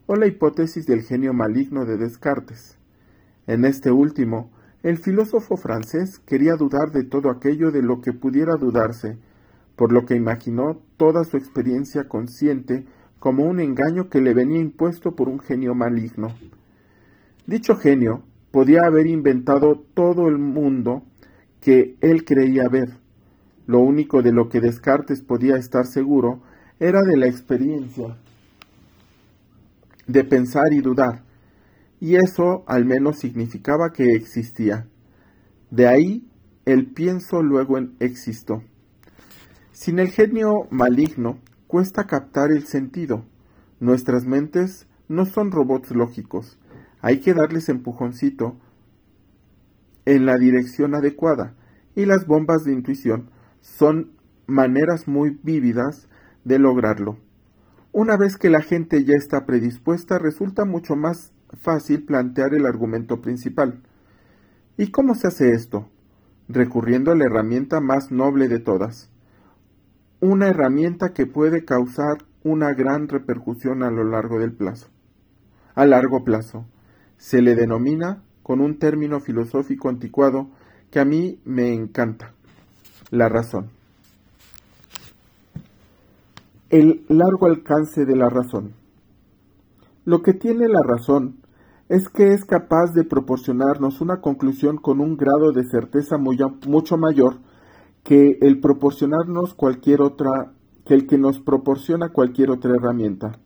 o 0.07 0.15
la 0.15 0.29
hipótesis 0.29 0.87
del 0.87 1.03
genio 1.03 1.33
maligno 1.33 1.85
de 1.85 1.97
Descartes. 1.97 2.79
En 3.49 3.65
este 3.65 3.91
último, 3.91 4.53
el 4.85 4.99
filósofo 4.99 5.57
francés 5.57 6.21
quería 6.21 6.55
dudar 6.55 6.93
de 6.93 7.03
todo 7.03 7.29
aquello 7.29 7.73
de 7.73 7.83
lo 7.83 8.01
que 8.01 8.13
pudiera 8.13 8.55
dudarse, 8.55 9.19
por 9.75 9.91
lo 9.91 10.07
que 10.07 10.15
imaginó 10.15 10.81
toda 10.97 11.25
su 11.25 11.37
experiencia 11.37 12.05
consciente 12.05 12.87
como 13.19 13.47
un 13.47 13.59
engaño 13.59 14.09
que 14.09 14.21
le 14.21 14.33
venía 14.33 14.61
impuesto 14.61 15.17
por 15.17 15.29
un 15.29 15.41
genio 15.41 15.75
maligno. 15.75 16.29
Dicho 17.49 17.75
genio 17.75 18.23
podía 18.53 18.83
haber 18.87 19.09
inventado 19.09 19.83
todo 19.93 20.29
el 20.29 20.39
mundo 20.39 21.03
que 21.61 21.97
él 22.01 22.25
creía 22.25 22.69
ver. 22.71 23.02
Lo 23.67 23.79
único 23.81 24.23
de 24.23 24.33
lo 24.33 24.49
que 24.49 24.61
Descartes 24.61 25.23
podía 25.23 25.57
estar 25.57 25.87
seguro 25.87 26.43
era 26.81 27.03
de 27.03 27.17
la 27.17 27.27
experiencia 27.27 28.17
de 30.07 30.25
pensar 30.25 30.73
y 30.73 30.81
dudar, 30.81 31.23
y 32.01 32.17
eso 32.17 32.65
al 32.67 32.85
menos 32.85 33.19
significaba 33.19 33.93
que 33.93 34.15
existía. 34.15 34.87
De 35.71 35.87
ahí 35.87 36.29
el 36.65 36.87
pienso 36.87 37.43
luego 37.43 37.79
en 37.79 37.95
existo. 38.01 38.63
Sin 39.73 39.99
el 39.99 40.09
genio 40.09 40.67
maligno 40.71 41.39
cuesta 41.67 42.07
captar 42.07 42.51
el 42.51 42.67
sentido. 42.67 43.25
Nuestras 43.81 44.25
mentes 44.25 44.87
no 45.09 45.25
son 45.25 45.51
robots 45.51 45.91
lógicos. 45.91 46.59
Hay 47.01 47.21
que 47.21 47.35
darles 47.35 47.69
empujoncito 47.69 48.57
en 50.05 50.27
la 50.27 50.37
dirección 50.37 50.95
adecuada 50.95 51.55
y 51.95 52.05
las 52.07 52.27
bombas 52.27 52.65
de 52.65 52.73
intuición 52.73 53.31
son 53.63 54.11
maneras 54.47 55.09
muy 55.09 55.39
vívidas 55.43 56.09
de 56.45 56.59
lograrlo. 56.59 57.17
Una 57.93 58.17
vez 58.17 58.37
que 58.37 58.51
la 58.51 58.61
gente 58.61 59.05
ya 59.05 59.15
está 59.15 59.47
predispuesta, 59.47 60.19
resulta 60.19 60.65
mucho 60.65 60.97
más 60.97 61.33
fácil 61.61 62.05
plantear 62.05 62.55
el 62.55 62.67
argumento 62.67 63.23
principal. 63.23 63.83
¿Y 64.77 64.91
cómo 64.91 65.15
se 65.15 65.29
hace 65.29 65.53
esto? 65.53 65.89
Recurriendo 66.49 67.13
a 67.13 67.15
la 67.15 67.25
herramienta 67.25 67.81
más 67.81 68.11
noble 68.11 68.49
de 68.49 68.59
todas. 68.59 69.11
Una 70.21 70.49
herramienta 70.49 71.13
que 71.13 71.27
puede 71.27 71.65
causar 71.65 72.25
una 72.43 72.75
gran 72.75 73.09
repercusión 73.09 73.83
a 73.83 73.91
lo 73.91 74.05
largo 74.05 74.39
del 74.39 74.53
plazo. 74.53 74.89
A 75.75 75.87
largo 75.87 76.25
plazo. 76.25 76.67
Se 77.17 77.43
le 77.43 77.55
denomina 77.55 78.23
con 78.43 78.61
un 78.61 78.79
término 78.79 79.21
filosófico 79.21 79.89
anticuado 79.89 80.51
que 80.91 80.99
a 80.99 81.05
mí 81.05 81.41
me 81.45 81.73
encanta. 81.73 82.35
La 83.13 83.29
razón. 83.29 83.69
El 86.71 87.05
largo 87.11 87.45
alcance 87.45 88.07
de 88.07 88.17
la 88.17 88.31
razón. 88.31 88.73
Lo 90.07 90.23
que 90.23 90.33
tiene 90.33 90.67
la 90.67 90.81
razón 90.83 91.37
es 91.91 92.09
que 92.09 92.33
es 92.33 92.47
capaz 92.47 92.95
de 92.95 93.05
proporcionarnos 93.05 94.01
una 94.01 94.23
conclusión 94.23 94.79
con 94.79 94.99
un 94.99 95.19
grado 95.19 95.53
de 95.53 95.65
certeza 95.65 96.17
mucho 96.17 96.97
mayor 96.97 97.37
que 98.03 98.39
el 98.41 98.61
proporcionarnos 98.61 99.53
cualquier 99.53 100.01
otra 100.01 100.55
que 100.87 100.95
el 100.95 101.07
que 101.07 101.19
nos 101.19 101.39
proporciona 101.39 102.15
cualquier 102.15 102.51
otra 102.51 102.73
herramienta. 102.75 103.39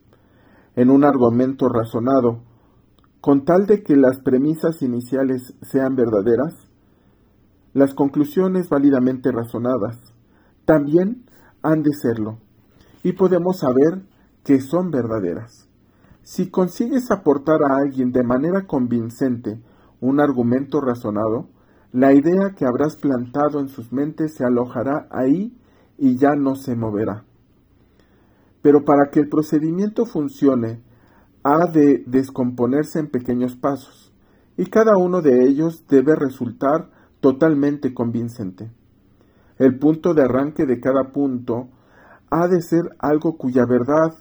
En 0.77 0.89
un 0.89 1.03
argumento 1.03 1.67
razonado, 1.67 2.39
con 3.19 3.43
tal 3.43 3.65
de 3.65 3.83
que 3.83 3.97
las 3.97 4.19
premisas 4.19 4.81
iniciales 4.81 5.55
sean 5.61 5.97
verdaderas, 5.97 6.66
las 7.77 7.93
conclusiones 7.93 8.69
válidamente 8.69 9.31
razonadas 9.31 9.99
también 10.65 11.25
han 11.61 11.83
de 11.83 11.93
serlo, 11.93 12.39
y 13.03 13.11
podemos 13.11 13.59
saber 13.59 14.01
que 14.43 14.61
son 14.61 14.89
verdaderas. 14.89 15.69
Si 16.23 16.49
consigues 16.49 17.11
aportar 17.11 17.61
a 17.61 17.77
alguien 17.77 18.11
de 18.11 18.23
manera 18.23 18.65
convincente 18.65 19.61
un 20.01 20.19
argumento 20.19 20.81
razonado, 20.81 21.49
la 21.91 22.13
idea 22.13 22.55
que 22.55 22.65
habrás 22.65 22.95
plantado 22.95 23.59
en 23.59 23.69
sus 23.69 23.93
mentes 23.93 24.33
se 24.33 24.43
alojará 24.43 25.07
ahí 25.11 25.55
y 25.99 26.17
ya 26.17 26.35
no 26.35 26.55
se 26.55 26.75
moverá. 26.75 27.25
Pero 28.63 28.85
para 28.85 29.11
que 29.11 29.19
el 29.19 29.29
procedimiento 29.29 30.07
funcione, 30.07 30.81
ha 31.43 31.67
de 31.67 32.03
descomponerse 32.07 32.97
en 32.97 33.11
pequeños 33.11 33.55
pasos, 33.55 34.11
y 34.57 34.65
cada 34.65 34.97
uno 34.97 35.21
de 35.21 35.45
ellos 35.45 35.85
debe 35.87 36.15
resultar 36.15 36.96
totalmente 37.19 37.93
convincente. 37.93 38.71
El 39.57 39.77
punto 39.79 40.13
de 40.13 40.23
arranque 40.23 40.65
de 40.65 40.79
cada 40.79 41.11
punto 41.11 41.69
ha 42.29 42.47
de 42.47 42.61
ser 42.61 42.95
algo 42.99 43.37
cuya 43.37 43.65
verdad 43.65 44.13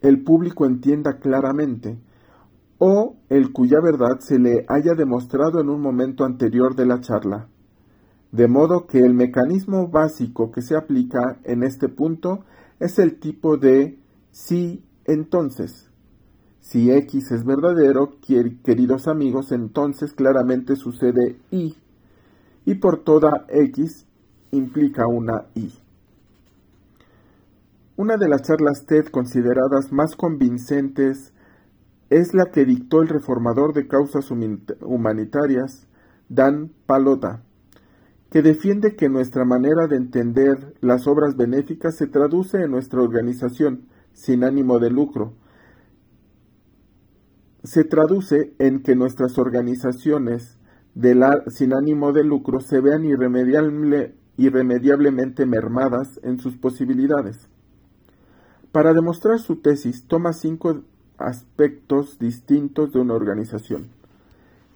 el 0.00 0.22
público 0.22 0.66
entienda 0.66 1.18
claramente, 1.18 1.98
o 2.78 3.16
el 3.28 3.52
cuya 3.52 3.78
verdad 3.82 4.20
se 4.20 4.38
le 4.38 4.64
haya 4.68 4.94
demostrado 4.94 5.60
en 5.60 5.68
un 5.68 5.80
momento 5.80 6.24
anterior 6.24 6.74
de 6.76 6.86
la 6.86 7.00
charla. 7.00 7.48
De 8.32 8.48
modo 8.48 8.86
que 8.86 8.98
el 8.98 9.14
mecanismo 9.14 9.88
básico 9.88 10.50
que 10.50 10.60
se 10.60 10.76
aplica 10.76 11.38
en 11.44 11.62
este 11.62 11.88
punto 11.88 12.44
es 12.78 12.98
el 12.98 13.18
tipo 13.18 13.56
de 13.56 13.98
sí 14.30 14.84
entonces. 15.06 15.85
Si 16.68 16.90
X 16.90 17.30
es 17.30 17.44
verdadero, 17.44 18.14
queridos 18.20 19.06
amigos, 19.06 19.52
entonces 19.52 20.12
claramente 20.12 20.74
sucede 20.74 21.38
Y, 21.52 21.76
y 22.64 22.74
por 22.74 23.04
toda 23.04 23.46
X 23.48 24.04
implica 24.50 25.06
una 25.06 25.46
Y. 25.54 25.72
Una 27.96 28.16
de 28.16 28.28
las 28.28 28.42
charlas 28.42 28.84
TED 28.84 29.06
consideradas 29.12 29.92
más 29.92 30.16
convincentes 30.16 31.32
es 32.10 32.34
la 32.34 32.46
que 32.46 32.64
dictó 32.64 33.00
el 33.00 33.10
reformador 33.10 33.72
de 33.72 33.86
causas 33.86 34.32
humanitarias, 34.32 35.86
Dan 36.28 36.72
Palota, 36.86 37.44
que 38.28 38.42
defiende 38.42 38.96
que 38.96 39.08
nuestra 39.08 39.44
manera 39.44 39.86
de 39.86 39.98
entender 39.98 40.74
las 40.80 41.06
obras 41.06 41.36
benéficas 41.36 41.96
se 41.96 42.08
traduce 42.08 42.60
en 42.60 42.72
nuestra 42.72 43.02
organización 43.02 43.82
sin 44.12 44.42
ánimo 44.42 44.80
de 44.80 44.90
lucro, 44.90 45.34
se 47.66 47.84
traduce 47.84 48.54
en 48.58 48.80
que 48.80 48.94
nuestras 48.94 49.38
organizaciones 49.38 50.56
sin 51.48 51.74
ánimo 51.74 52.12
de 52.12 52.22
lucro 52.22 52.60
se 52.60 52.80
vean 52.80 53.04
irremediablemente 54.36 55.46
mermadas 55.46 56.20
en 56.22 56.38
sus 56.38 56.56
posibilidades. 56.56 57.48
Para 58.70 58.94
demostrar 58.94 59.40
su 59.40 59.56
tesis, 59.56 60.04
toma 60.06 60.32
cinco 60.32 60.82
aspectos 61.18 62.18
distintos 62.20 62.92
de 62.92 63.00
una 63.00 63.14
organización. 63.14 63.88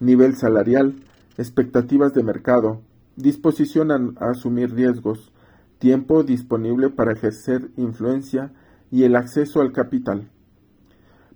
Nivel 0.00 0.34
salarial, 0.34 0.96
expectativas 1.38 2.12
de 2.12 2.24
mercado, 2.24 2.80
disposición 3.14 3.92
a 3.92 4.30
asumir 4.30 4.74
riesgos, 4.74 5.32
tiempo 5.78 6.24
disponible 6.24 6.90
para 6.90 7.12
ejercer 7.12 7.70
influencia 7.76 8.52
y 8.90 9.04
el 9.04 9.14
acceso 9.14 9.60
al 9.60 9.72
capital. 9.72 10.28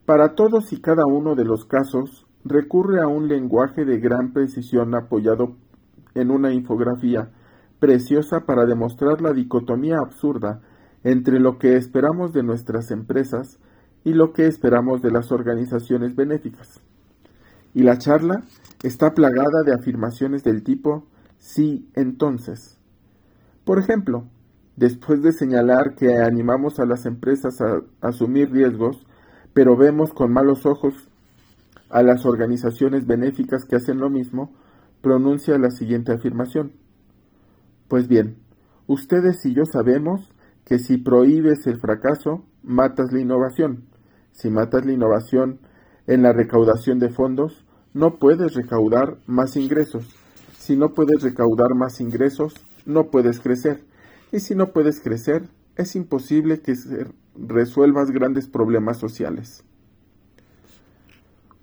Para 0.06 0.34
todos 0.34 0.70
y 0.74 0.82
cada 0.82 1.06
uno 1.06 1.34
de 1.34 1.46
los 1.46 1.64
casos, 1.64 2.26
recurre 2.44 3.00
a 3.00 3.08
un 3.08 3.26
lenguaje 3.26 3.86
de 3.86 3.98
gran 3.98 4.34
precisión 4.34 4.94
apoyado 4.94 5.56
en 6.14 6.30
una 6.30 6.52
infografía 6.52 7.30
preciosa 7.78 8.40
para 8.40 8.66
demostrar 8.66 9.22
la 9.22 9.32
dicotomía 9.32 9.96
absurda 9.98 10.60
entre 11.04 11.40
lo 11.40 11.58
que 11.58 11.76
esperamos 11.76 12.34
de 12.34 12.42
nuestras 12.42 12.90
empresas 12.90 13.58
y 14.04 14.12
lo 14.12 14.34
que 14.34 14.46
esperamos 14.46 15.00
de 15.00 15.10
las 15.10 15.32
organizaciones 15.32 16.14
benéficas. 16.14 16.80
Y 17.72 17.82
la 17.82 17.96
charla 17.96 18.42
está 18.82 19.14
plagada 19.14 19.62
de 19.64 19.72
afirmaciones 19.72 20.44
del 20.44 20.62
tipo 20.62 21.06
sí 21.38 21.88
entonces. 21.94 22.78
Por 23.64 23.78
ejemplo, 23.78 24.24
después 24.76 25.22
de 25.22 25.32
señalar 25.32 25.94
que 25.94 26.18
animamos 26.18 26.78
a 26.78 26.84
las 26.84 27.06
empresas 27.06 27.62
a 27.62 27.80
asumir 28.06 28.50
riesgos, 28.50 29.06
pero 29.54 29.76
vemos 29.76 30.12
con 30.12 30.32
malos 30.32 30.66
ojos 30.66 31.08
a 31.88 32.02
las 32.02 32.26
organizaciones 32.26 33.06
benéficas 33.06 33.64
que 33.64 33.76
hacen 33.76 33.98
lo 33.98 34.10
mismo, 34.10 34.52
pronuncia 35.00 35.56
la 35.58 35.70
siguiente 35.70 36.12
afirmación. 36.12 36.72
Pues 37.88 38.08
bien, 38.08 38.36
ustedes 38.86 39.44
y 39.46 39.54
yo 39.54 39.64
sabemos 39.64 40.28
que 40.64 40.78
si 40.78 40.96
prohíbes 40.96 41.66
el 41.66 41.78
fracaso, 41.78 42.44
matas 42.62 43.12
la 43.12 43.20
innovación. 43.20 43.84
Si 44.32 44.50
matas 44.50 44.84
la 44.84 44.92
innovación 44.92 45.60
en 46.06 46.22
la 46.22 46.32
recaudación 46.32 46.98
de 46.98 47.10
fondos, 47.10 47.64
no 47.92 48.18
puedes 48.18 48.54
recaudar 48.54 49.18
más 49.26 49.56
ingresos. 49.56 50.08
Si 50.58 50.76
no 50.76 50.94
puedes 50.94 51.22
recaudar 51.22 51.74
más 51.76 52.00
ingresos, 52.00 52.54
no 52.86 53.10
puedes 53.10 53.38
crecer. 53.38 53.84
Y 54.32 54.40
si 54.40 54.54
no 54.54 54.72
puedes 54.72 55.00
crecer, 55.00 55.44
es 55.76 55.94
imposible 55.94 56.60
que 56.60 56.74
resuelvas 57.36 58.10
grandes 58.10 58.48
problemas 58.48 58.98
sociales. 58.98 59.64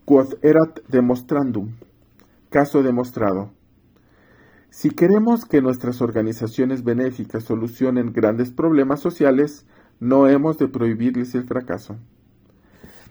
Quod 0.05 0.35
erat 0.41 0.79
demonstrandum. 0.87 1.71
Caso 2.49 2.83
demostrado. 2.83 3.51
Si 4.69 4.89
queremos 4.89 5.45
que 5.45 5.61
nuestras 5.61 6.01
organizaciones 6.01 6.83
benéficas 6.83 7.43
solucionen 7.43 8.13
grandes 8.13 8.51
problemas 8.51 8.99
sociales, 8.99 9.65
no 9.99 10.27
hemos 10.27 10.57
de 10.57 10.67
prohibirles 10.67 11.35
el 11.35 11.43
fracaso. 11.43 11.97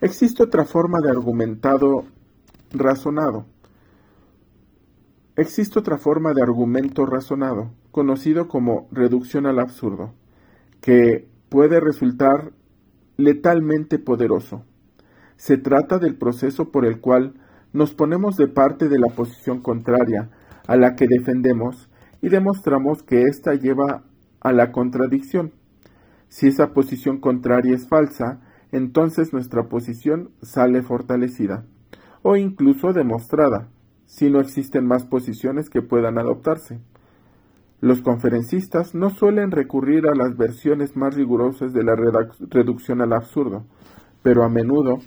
Existe 0.00 0.42
otra 0.42 0.64
forma 0.64 0.98
de 1.02 1.10
argumentado 1.10 2.04
razonado. 2.72 3.44
Existe 5.36 5.78
otra 5.78 5.98
forma 5.98 6.32
de 6.32 6.42
argumento 6.42 7.06
razonado, 7.06 7.70
conocido 7.90 8.48
como 8.48 8.88
reducción 8.90 9.46
al 9.46 9.58
absurdo, 9.58 10.12
que 10.80 11.28
puede 11.50 11.80
resultar 11.80 12.52
letalmente 13.18 13.98
poderoso. 13.98 14.64
Se 15.36 15.58
trata 15.58 15.98
del 15.98 16.16
proceso 16.16 16.70
por 16.70 16.86
el 16.86 17.00
cual 17.00 17.34
nos 17.72 17.94
ponemos 17.94 18.36
de 18.36 18.48
parte 18.48 18.88
de 18.88 18.98
la 18.98 19.14
posición 19.14 19.60
contraria 19.60 20.30
a 20.66 20.76
la 20.76 20.96
que 20.96 21.06
defendemos 21.08 21.90
y 22.22 22.28
demostramos 22.28 23.02
que 23.02 23.24
ésta 23.24 23.54
lleva 23.54 24.04
a 24.40 24.52
la 24.52 24.72
contradicción. 24.72 25.52
Si 26.28 26.46
esa 26.46 26.72
posición 26.72 27.18
contraria 27.18 27.74
es 27.74 27.88
falsa, 27.88 28.40
entonces 28.72 29.32
nuestra 29.32 29.68
posición 29.68 30.30
sale 30.42 30.82
fortalecida 30.82 31.64
o 32.22 32.36
incluso 32.36 32.92
demostrada, 32.92 33.68
si 34.06 34.30
no 34.30 34.40
existen 34.40 34.86
más 34.86 35.04
posiciones 35.06 35.70
que 35.70 35.82
puedan 35.82 36.18
adoptarse. 36.18 36.80
Los 37.80 38.02
conferencistas 38.02 38.94
no 38.94 39.10
suelen 39.10 39.50
recurrir 39.50 40.06
a 40.06 40.14
las 40.14 40.36
versiones 40.36 40.96
más 40.96 41.14
rigurosas 41.14 41.72
de 41.72 41.82
la 41.82 41.96
reducción 41.96 43.00
al 43.00 43.14
absurdo, 43.14 43.64
pero 44.22 44.44
a 44.44 44.50
menudo 44.50 44.98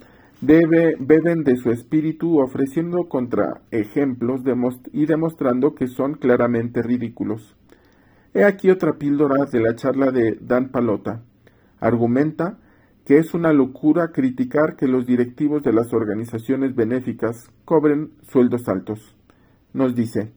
beben 0.42 1.44
de 1.44 1.56
su 1.56 1.70
espíritu 1.70 2.40
ofreciendo 2.40 3.08
contraejemplos 3.08 4.42
y 4.92 5.06
demostrando 5.06 5.76
que 5.76 5.88
son 5.88 6.16
claramente 6.16 6.82
ridículos. 6.82 7.56
He 8.34 8.44
aquí 8.44 8.72
otra 8.72 8.98
píldora 8.98 9.46
de 9.46 9.62
la 9.62 9.76
charla 9.76 10.12
de 10.12 10.38
Dan 10.42 10.70
Palota. 10.70 11.22
Argumenta 11.80 12.58
que 13.06 13.20
es 13.20 13.34
una 13.34 13.54
locura 13.54 14.12
criticar 14.12 14.76
que 14.76 14.88
los 14.88 15.06
directivos 15.06 15.62
de 15.62 15.74
las 15.74 15.94
organizaciones 15.94 16.74
benéficas 16.74 17.52
cobren 17.66 18.12
sueldos 18.22 18.68
altos. 18.68 19.16
Nos 19.74 19.94
dice, 19.94 20.32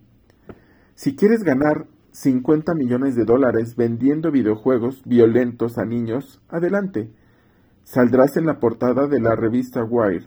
si 0.95 1.17
quieres 1.17 1.43
ganar 1.43 1.87
50 2.17 2.75
millones 2.75 3.15
de 3.15 3.27
dólares 3.27 3.77
vendiendo 3.77 4.31
videojuegos 4.31 5.03
violentos 5.05 5.77
a 5.77 5.85
niños, 5.85 6.41
adelante. 6.49 7.11
Saldrás 7.85 8.39
en 8.39 8.47
la 8.47 8.59
portada 8.59 9.07
de 9.07 9.21
la 9.21 9.37
revista 9.37 9.85
Wired. 9.85 10.25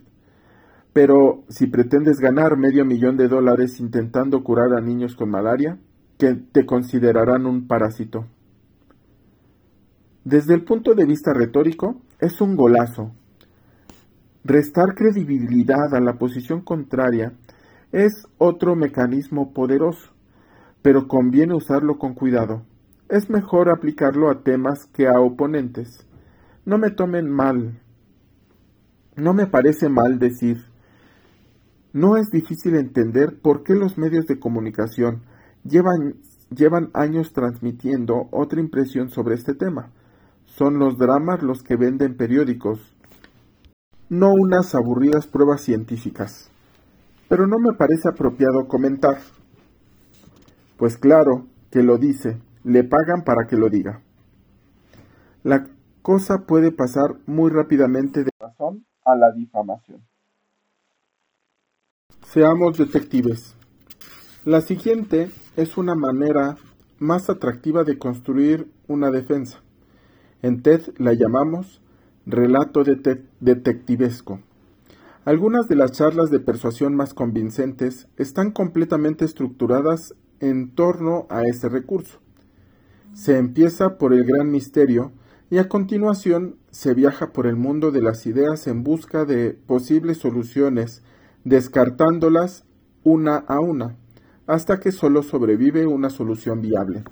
Pero 0.93 1.45
si 1.49 1.65
pretendes 1.65 2.19
ganar 2.19 2.58
medio 2.58 2.86
millón 2.86 3.17
de 3.17 3.28
dólares 3.28 3.80
intentando 3.80 4.43
curar 4.43 4.73
a 4.78 4.82
niños 4.82 5.15
con 5.15 5.32
malaria, 5.32 5.80
que 6.19 6.36
te 6.36 6.67
considerarán 6.67 7.47
un 7.47 7.67
parásito. 7.67 8.28
Desde 10.23 10.54
el 10.54 10.63
punto 10.65 10.93
de 10.93 11.06
vista 11.06 11.34
retórico, 11.34 12.04
es 12.19 12.39
un 12.39 12.56
golazo. 12.56 13.13
Restar 14.43 14.93
credibilidad 14.93 15.95
a 15.95 15.99
la 15.99 16.19
posición 16.19 16.62
contraria 16.62 17.34
es 17.91 18.28
otro 18.38 18.75
mecanismo 18.75 19.54
poderoso 19.54 20.18
pero 20.81 21.07
conviene 21.07 21.55
usarlo 21.55 21.97
con 21.97 22.13
cuidado. 22.13 22.63
Es 23.09 23.29
mejor 23.29 23.69
aplicarlo 23.69 24.29
a 24.29 24.43
temas 24.43 24.85
que 24.93 25.07
a 25.07 25.19
oponentes. 25.19 26.05
No 26.65 26.77
me 26.77 26.91
tomen 26.91 27.29
mal. 27.29 27.79
No 29.15 29.33
me 29.33 29.47
parece 29.47 29.89
mal 29.89 30.19
decir. 30.19 30.65
No 31.91 32.17
es 32.17 32.29
difícil 32.29 32.75
entender 32.75 33.39
por 33.41 33.63
qué 33.63 33.73
los 33.73 33.97
medios 33.97 34.27
de 34.27 34.39
comunicación 34.39 35.23
llevan, 35.63 36.17
llevan 36.55 36.91
años 36.93 37.33
transmitiendo 37.33 38.27
otra 38.31 38.59
impresión 38.59 39.09
sobre 39.09 39.35
este 39.35 39.55
tema. 39.55 39.91
Son 40.45 40.77
los 40.77 40.97
dramas 40.97 41.41
los 41.41 41.63
que 41.63 41.75
venden 41.75 42.15
periódicos, 42.15 42.95
no 44.09 44.31
unas 44.33 44.73
aburridas 44.73 45.27
pruebas 45.27 45.61
científicas. 45.61 46.49
Pero 47.27 47.45
no 47.45 47.57
me 47.59 47.73
parece 47.73 48.09
apropiado 48.09 48.67
comentar. 48.67 49.19
Pues 50.79 50.97
claro 50.97 51.45
que 51.71 51.83
lo 51.83 51.97
dice, 51.97 52.37
le 52.63 52.85
pagan 52.85 53.25
para 53.25 53.47
que 53.47 53.57
lo 53.57 53.69
diga. 53.69 54.01
La 55.43 55.67
cosa 56.01 56.45
puede 56.45 56.71
pasar 56.71 57.17
muy 57.25 57.51
rápidamente 57.51 58.23
de 58.23 58.31
razón 58.39 58.85
a 59.03 59.13
la 59.17 59.33
difamación. 59.33 60.07
Seamos 62.25 62.77
detectives. 62.77 63.57
La 64.45 64.61
siguiente 64.61 65.29
es 65.57 65.75
una 65.75 65.95
manera 65.95 66.55
más 66.97 67.29
atractiva 67.29 67.83
de 67.83 67.97
construir 67.97 68.71
una 68.87 69.11
defensa. 69.11 69.59
En 70.41 70.61
TED 70.61 70.93
la 70.97 71.11
llamamos 71.11 71.81
relato 72.25 72.85
detectivesco. 72.85 74.39
Algunas 75.25 75.67
de 75.67 75.75
las 75.75 75.91
charlas 75.91 76.29
de 76.29 76.39
persuasión 76.39 76.95
más 76.95 77.13
convincentes 77.13 78.07
están 78.15 78.51
completamente 78.51 79.25
estructuradas 79.25 80.15
en 80.39 80.71
torno 80.75 81.28
a 81.30 81.43
ese 81.43 81.69
recurso. 81.69 82.19
Se 83.13 83.38
empieza 83.38 83.97
por 83.97 84.13
el 84.13 84.23
gran 84.23 84.52
misterio 84.52 85.12
y 85.49 85.58
a 85.58 85.67
continuación 85.67 86.58
se 86.71 86.93
viaja 86.93 87.34
por 87.34 87.47
el 87.47 87.56
mundo 87.56 87.91
de 87.91 88.02
las 88.02 88.25
ideas 88.25 88.67
en 88.67 88.84
busca 88.84 89.25
de 89.25 89.52
posibles 89.52 90.19
soluciones, 90.19 91.02
descartándolas 91.43 92.65
una 93.04 93.38
a 93.38 93.60
una, 93.60 93.95
hasta 94.45 94.80
que 94.80 94.91
solo 94.91 95.23
sobrevive 95.23 95.88
una 95.88 96.10
solución 96.10 96.62
viable. 96.62 97.04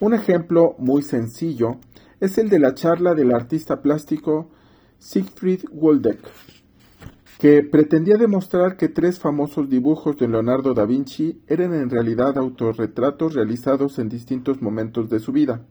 Un 0.00 0.14
ejemplo 0.14 0.74
muy 0.78 1.02
sencillo 1.02 1.78
es 2.20 2.38
el 2.38 2.48
de 2.48 2.58
la 2.58 2.74
charla 2.74 3.14
del 3.14 3.32
artista 3.32 3.82
plástico 3.82 4.50
Siegfried 4.98 5.64
Waldeck, 5.70 6.18
que 7.38 7.62
pretendía 7.62 8.16
demostrar 8.16 8.76
que 8.76 8.88
tres 8.88 9.20
famosos 9.20 9.70
dibujos 9.70 10.16
de 10.16 10.26
Leonardo 10.26 10.74
da 10.74 10.84
Vinci 10.84 11.40
eran 11.46 11.72
en 11.72 11.88
realidad 11.88 12.36
autorretratos 12.36 13.34
realizados 13.34 14.00
en 14.00 14.08
distintos 14.08 14.60
momentos 14.60 15.08
de 15.08 15.20
su 15.20 15.30
vida. 15.30 15.62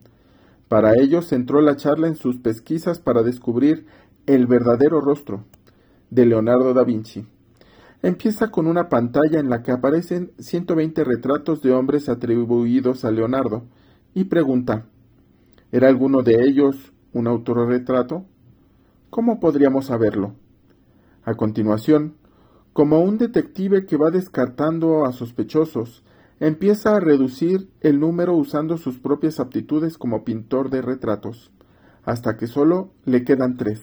Para 0.68 0.94
ello 0.98 1.20
centró 1.20 1.60
la 1.60 1.76
charla 1.76 2.08
en 2.08 2.16
sus 2.16 2.38
pesquisas 2.38 3.00
para 3.00 3.22
descubrir 3.22 3.84
el 4.24 4.46
verdadero 4.46 5.02
rostro 5.02 5.44
de 6.08 6.24
Leonardo 6.24 6.72
da 6.72 6.84
Vinci. 6.84 7.26
Empieza 8.02 8.50
con 8.50 8.66
una 8.66 8.88
pantalla 8.88 9.38
en 9.38 9.50
la 9.50 9.62
que 9.62 9.72
aparecen 9.72 10.32
120 10.38 11.04
retratos 11.04 11.60
de 11.60 11.72
hombres 11.72 12.08
atribuidos 12.08 13.04
a 13.04 13.10
Leonardo 13.10 13.64
y 14.14 14.24
pregunta, 14.24 14.86
¿era 15.70 15.88
alguno 15.88 16.22
de 16.22 16.44
ellos 16.44 16.94
un 17.12 17.26
autorretrato? 17.26 18.24
¿Cómo 19.10 19.38
podríamos 19.38 19.86
saberlo? 19.86 20.34
A 21.28 21.34
continuación, 21.34 22.14
como 22.72 23.00
un 23.00 23.18
detective 23.18 23.84
que 23.84 23.98
va 23.98 24.10
descartando 24.10 25.04
a 25.04 25.12
sospechosos, 25.12 26.02
empieza 26.40 26.96
a 26.96 27.00
reducir 27.00 27.68
el 27.82 28.00
número 28.00 28.34
usando 28.34 28.78
sus 28.78 28.98
propias 28.98 29.38
aptitudes 29.38 29.98
como 29.98 30.24
pintor 30.24 30.70
de 30.70 30.80
retratos, 30.80 31.50
hasta 32.02 32.38
que 32.38 32.46
solo 32.46 32.92
le 33.04 33.24
quedan 33.24 33.58
tres. 33.58 33.82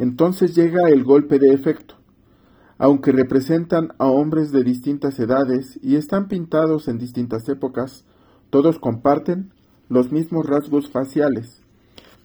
Entonces 0.00 0.56
llega 0.56 0.88
el 0.88 1.04
golpe 1.04 1.38
de 1.38 1.54
efecto. 1.54 1.94
Aunque 2.78 3.12
representan 3.12 3.92
a 3.98 4.06
hombres 4.06 4.50
de 4.50 4.64
distintas 4.64 5.20
edades 5.20 5.78
y 5.84 5.94
están 5.94 6.26
pintados 6.26 6.88
en 6.88 6.98
distintas 6.98 7.48
épocas, 7.48 8.04
todos 8.50 8.80
comparten 8.80 9.52
los 9.88 10.10
mismos 10.10 10.46
rasgos 10.46 10.90
faciales, 10.90 11.62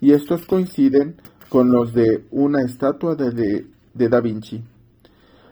y 0.01 0.13
estos 0.13 0.47
coinciden 0.47 1.17
con 1.49 1.71
los 1.71 1.93
de 1.93 2.25
una 2.31 2.63
estatua 2.63 3.13
de, 3.13 3.29
de, 3.31 3.67
Da 4.07 4.21
Vinci, 4.21 4.63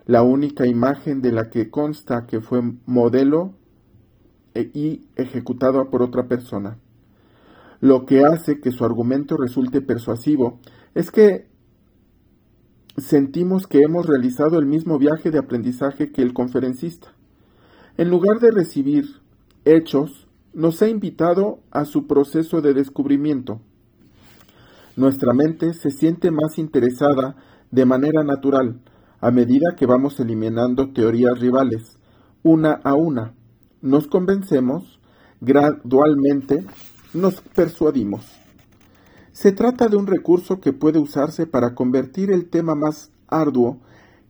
la 0.05 0.23
única 0.23 0.65
imagen 0.65 1.21
de 1.21 1.33
la 1.33 1.49
que 1.49 1.69
consta 1.69 2.25
que 2.25 2.39
fue 2.39 2.62
modelo 2.86 3.53
e, 4.53 4.71
y 4.73 5.07
ejecutada 5.15 5.89
por 5.89 6.01
otra 6.01 6.27
persona. 6.27 6.77
Lo 7.81 8.05
que 8.05 8.23
hace 8.23 8.60
que 8.62 8.71
su 8.71 8.86
argumento 8.86 9.36
resulte 9.38 9.81
persuasivo 9.81 10.60
es 10.95 11.12
que 11.12 11.47
sentimos 12.97 13.67
que 13.67 13.81
hemos 13.81 14.07
realizado 14.07 14.57
el 14.57 14.65
mismo 14.65 14.97
viaje 14.97 15.29
de 15.29 15.38
aprendizaje 15.38 16.12
que 16.12 16.21
el 16.21 16.33
conferencista. 16.33 17.13
En 17.97 18.10
lugar 18.10 18.39
de 18.39 18.51
recibir 18.51 19.05
hechos, 19.65 20.27
nos 20.53 20.81
ha 20.81 20.88
invitado 20.88 21.60
a 21.69 21.86
su 21.86 22.07
proceso 22.07 22.62
de 22.62 22.73
descubrimiento. 22.73 23.62
Nuestra 24.95 25.33
mente 25.33 25.73
se 25.73 25.91
siente 25.91 26.31
más 26.31 26.57
interesada 26.57 27.36
de 27.71 27.86
manera 27.86 28.23
natural 28.23 28.80
a 29.19 29.32
medida 29.32 29.75
que 29.75 29.86
vamos 29.86 30.19
eliminando 30.19 30.91
teorías 30.93 31.39
rivales, 31.39 31.97
una 32.43 32.73
a 32.84 32.93
una. 32.93 33.34
Nos 33.82 34.08
convencemos, 34.08 34.99
gradualmente 35.41 36.65
nos 37.13 37.41
persuadimos. 37.41 38.25
Se 39.32 39.51
trata 39.51 39.88
de 39.88 39.97
un 39.97 40.08
recurso 40.08 40.60
que 40.60 40.73
puede 40.73 40.99
usarse 40.99 41.45
para 41.45 41.75
convertir 41.75 42.32
el 42.32 42.49
tema 42.49 42.75
más 42.75 43.12
arduo 43.27 43.77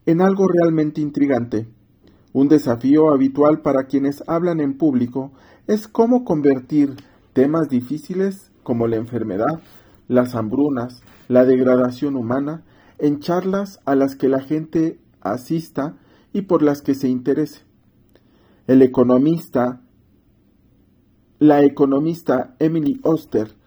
en 0.06 0.20
algo 0.20 0.46
realmente 0.48 1.00
intrigante. 1.00 1.66
Un 2.32 2.48
desafío 2.48 3.10
habitual 3.10 3.62
para 3.62 3.84
quienes 3.84 4.22
hablan 4.26 4.60
en 4.60 4.76
público 4.76 5.32
es 5.66 5.88
cómo 5.88 6.24
convertir 6.24 6.94
temas 7.32 7.68
difíciles 7.68 8.50
como 8.62 8.86
la 8.86 8.96
enfermedad, 8.96 9.60
las 10.08 10.34
hambrunas, 10.34 11.02
la 11.28 11.44
degradación 11.44 12.16
humana, 12.16 12.64
en 12.98 13.20
charlas 13.20 13.80
a 13.84 13.94
las 13.94 14.16
que 14.16 14.28
la 14.28 14.40
gente 14.40 14.98
asista 15.20 15.96
y 16.32 16.42
por 16.42 16.62
las 16.62 16.82
que 16.82 16.94
se 16.94 17.08
interese. 17.08 17.62
El 18.66 18.82
economista, 18.82 19.80
la 21.38 21.62
economista 21.62 22.54
Emily 22.58 23.00
Oster, 23.02 23.58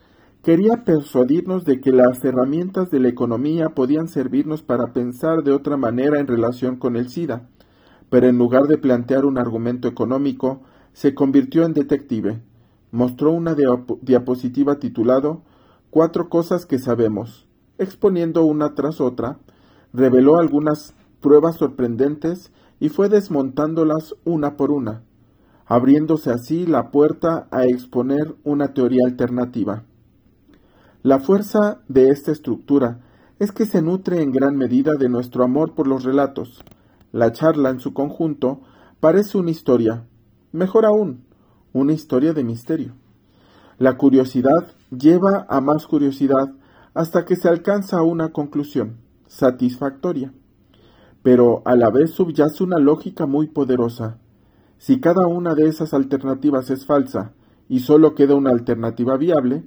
Quería 0.44 0.84
persuadirnos 0.86 1.66
de 1.66 1.82
que 1.82 1.92
las 1.92 2.26
herramientas 2.26 2.90
de 2.90 3.00
la 3.00 3.10
economía 3.10 3.76
podían 3.76 4.08
servirnos 4.08 4.64
para 4.64 4.92
pensar 4.92 5.44
de 5.44 5.52
otra 5.52 5.78
manera 5.78 6.20
en 6.20 6.26
relación 6.26 6.78
con 6.78 6.96
el 6.96 7.10
SIDA, 7.10 7.48
pero 8.10 8.28
en 8.28 8.40
lugar 8.40 8.64
de 8.64 8.80
plantear 8.80 9.26
un 9.26 9.38
argumento 9.38 9.88
económico, 9.88 10.64
se 10.94 11.14
convirtió 11.14 11.64
en 11.64 11.74
detective. 11.74 12.42
Mostró 12.90 13.32
una 13.32 13.56
diapositiva 14.02 14.80
titulado 14.80 15.44
Cuatro 15.92 16.28
cosas 16.28 16.66
que 16.66 16.80
sabemos. 16.80 17.48
Exponiendo 17.82 18.46
una 18.46 18.76
tras 18.76 19.02
otra, 19.02 19.40
reveló 19.92 20.38
algunas 20.38 20.94
pruebas 21.20 21.56
sorprendentes 21.56 22.52
y 22.80 22.90
fue 22.90 23.10
desmontándolas 23.10 24.14
una 24.24 24.56
por 24.56 24.70
una, 24.70 25.02
abriéndose 25.66 26.30
así 26.30 26.68
la 26.68 26.92
puerta 26.92 27.48
a 27.50 27.64
exponer 27.64 28.36
una 28.44 28.76
teoría 28.76 29.02
alternativa. 29.08 29.82
La 31.02 31.22
fuerza 31.22 31.82
de 31.88 32.10
esta 32.10 32.32
estructura 32.32 33.00
es 33.40 33.52
que 33.52 33.66
se 33.66 33.82
nutre 33.82 34.22
en 34.22 34.32
gran 34.32 34.58
medida 34.58 34.92
de 35.00 35.10
nuestro 35.10 35.44
amor 35.44 35.74
por 35.74 35.88
los 35.88 36.04
relatos. 36.04 36.64
La 37.12 37.32
charla 37.32 37.72
en 37.72 37.80
su 37.80 37.96
conjunto 37.96 38.62
parece 39.00 39.40
una 39.40 39.50
historia, 39.50 40.06
mejor 40.52 40.86
aún, 40.86 41.24
una 41.74 41.94
historia 41.94 42.34
de 42.34 42.44
misterio. 42.44 42.94
La 43.80 43.98
curiosidad 43.98 44.68
lleva 44.92 45.48
a 45.50 45.62
más 45.62 45.88
curiosidad 45.88 46.54
hasta 46.94 47.26
que 47.26 47.36
se 47.36 47.48
alcanza 47.48 47.98
a 47.98 48.04
una 48.04 48.30
conclusión 48.30 48.98
satisfactoria. 49.28 50.34
Pero 51.24 51.62
a 51.66 51.76
la 51.76 51.90
vez 51.90 52.12
subyace 52.12 52.64
una 52.64 52.80
lógica 52.80 53.26
muy 53.26 53.48
poderosa. 53.48 54.18
Si 54.78 55.00
cada 55.00 55.28
una 55.28 55.54
de 55.54 55.68
esas 55.68 55.94
alternativas 55.94 56.70
es 56.70 56.86
falsa 56.86 57.34
y 57.70 57.80
solo 57.80 58.16
queda 58.16 58.36
una 58.36 58.50
alternativa 58.50 59.16
viable, 59.18 59.64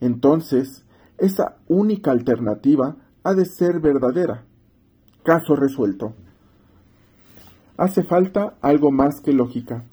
entonces 0.00 0.84
esa 1.16 1.56
única 1.68 2.10
alternativa 2.10 2.96
ha 3.22 3.34
de 3.34 3.44
ser 3.44 3.80
verdadera. 3.80 4.44
Caso 5.22 5.54
resuelto. 5.54 6.14
Hace 7.76 8.02
falta 8.02 8.56
algo 8.60 8.90
más 8.90 9.20
que 9.20 9.32
lógica. 9.32 9.84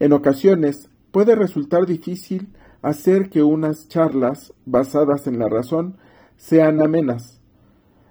En 0.00 0.12
ocasiones 0.12 0.90
puede 1.12 1.36
resultar 1.36 1.86
difícil 1.86 2.48
hacer 2.82 3.30
que 3.30 3.42
unas 3.42 3.88
charlas 3.88 4.52
basadas 4.64 5.26
en 5.26 5.38
la 5.38 5.48
razón 5.48 5.96
sean 6.36 6.80
amenas. 6.80 7.40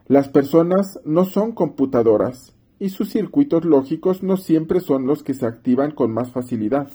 Las 0.07 0.29
personas 0.29 0.99
no 1.05 1.25
son 1.25 1.51
computadoras 1.51 2.55
y 2.79 2.89
sus 2.89 3.09
circuitos 3.09 3.65
lógicos 3.65 4.23
no 4.23 4.37
siempre 4.37 4.79
son 4.79 5.07
los 5.07 5.23
que 5.23 5.33
se 5.33 5.45
activan 5.45 5.91
con 5.91 6.13
más 6.13 6.31
facilidad. 6.31 6.87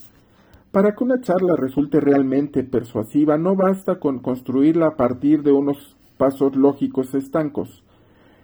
Para 0.71 0.95
que 0.95 1.05
una 1.05 1.21
charla 1.21 1.55
resulte 1.57 2.01
realmente 2.01 2.65
persuasiva, 2.65 3.37
no 3.37 3.57
basta 3.57 3.99
con 3.99 4.21
construirla 4.21 4.87
a 4.87 4.97
partir 4.97 5.43
de 5.43 5.53
unos 5.53 5.97
pasos 6.17 6.57
lógicos 6.57 7.15
estancos. 7.15 7.85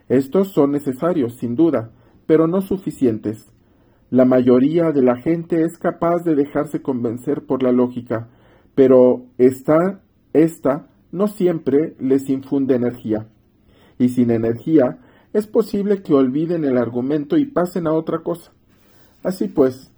Estos 0.08 0.48
son 0.48 0.72
necesarios, 0.72 1.36
sin 1.36 1.54
duda, 1.54 1.90
pero 2.26 2.46
no 2.46 2.60
suficientes. 2.60 3.50
La 4.10 4.24
mayoría 4.24 4.92
de 4.92 5.02
la 5.02 5.16
gente 5.16 5.62
es 5.64 5.78
capaz 5.78 6.24
de 6.24 6.34
dejarse 6.34 6.82
convencer 6.82 7.46
por 7.46 7.62
la 7.62 7.72
lógica, 7.72 8.28
pero 8.78 9.26
esta, 9.38 10.02
esta 10.32 10.86
no 11.10 11.26
siempre 11.26 11.96
les 11.98 12.30
infunde 12.30 12.76
energía. 12.76 13.26
Y 13.98 14.10
sin 14.10 14.30
energía, 14.30 15.00
es 15.32 15.48
posible 15.48 16.00
que 16.04 16.14
olviden 16.14 16.64
el 16.64 16.78
argumento 16.78 17.36
y 17.36 17.44
pasen 17.44 17.88
a 17.88 17.92
otra 17.92 18.20
cosa. 18.20 18.52
Así 19.24 19.48
pues, 19.48 19.90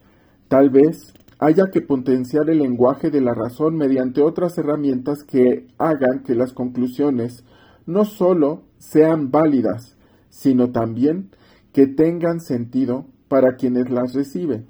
tal 0.48 0.70
vez 0.70 1.12
haya 1.38 1.64
que 1.70 1.82
potenciar 1.82 2.48
el 2.48 2.60
lenguaje 2.60 3.10
de 3.10 3.20
la 3.20 3.34
razón 3.34 3.76
mediante 3.76 4.22
otras 4.22 4.56
herramientas 4.56 5.24
que 5.24 5.66
hagan 5.76 6.22
que 6.22 6.34
las 6.34 6.54
conclusiones 6.54 7.44
no 7.84 8.06
sólo 8.06 8.62
sean 8.78 9.30
válidas, 9.30 9.94
sino 10.30 10.70
también 10.70 11.28
que 11.74 11.86
tengan 11.86 12.40
sentido 12.40 13.04
para 13.28 13.56
quienes 13.56 13.90
las 13.90 14.14
reciben, 14.14 14.64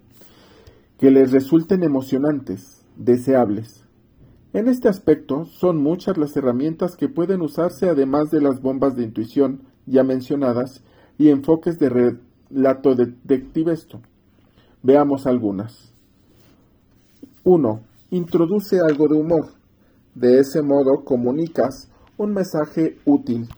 que 0.99 1.13
les 1.13 1.31
resulten 1.31 1.85
emocionantes, 1.85 2.85
deseables. 2.97 3.80
En 4.53 4.67
este 4.67 4.89
aspecto 4.89 5.45
son 5.45 5.79
muchas 5.79 6.19
las 6.19 6.37
herramientas 6.37 6.97
que 6.97 7.09
pueden 7.09 7.41
usarse 7.41 7.89
además 7.89 8.31
de 8.31 8.41
las 8.41 8.61
bombas 8.61 8.97
de 8.97 9.05
intuición 9.05 9.63
ya 9.87 10.03
mencionadas 10.03 10.83
y 11.19 11.29
enfoques 11.29 11.79
de 11.79 12.19
relato 12.51 12.97
detectivesto. 12.97 14.01
Veamos 14.83 15.29
algunas. 15.29 15.93
1. 17.45 17.81
Introduce 18.11 18.81
algo 18.81 19.07
de 19.07 19.21
humor. 19.21 19.51
De 20.17 20.41
ese 20.41 20.63
modo 20.63 21.05
comunicas 21.05 21.89
un 22.17 22.35
mensaje 22.35 22.99
útil, 23.05 23.49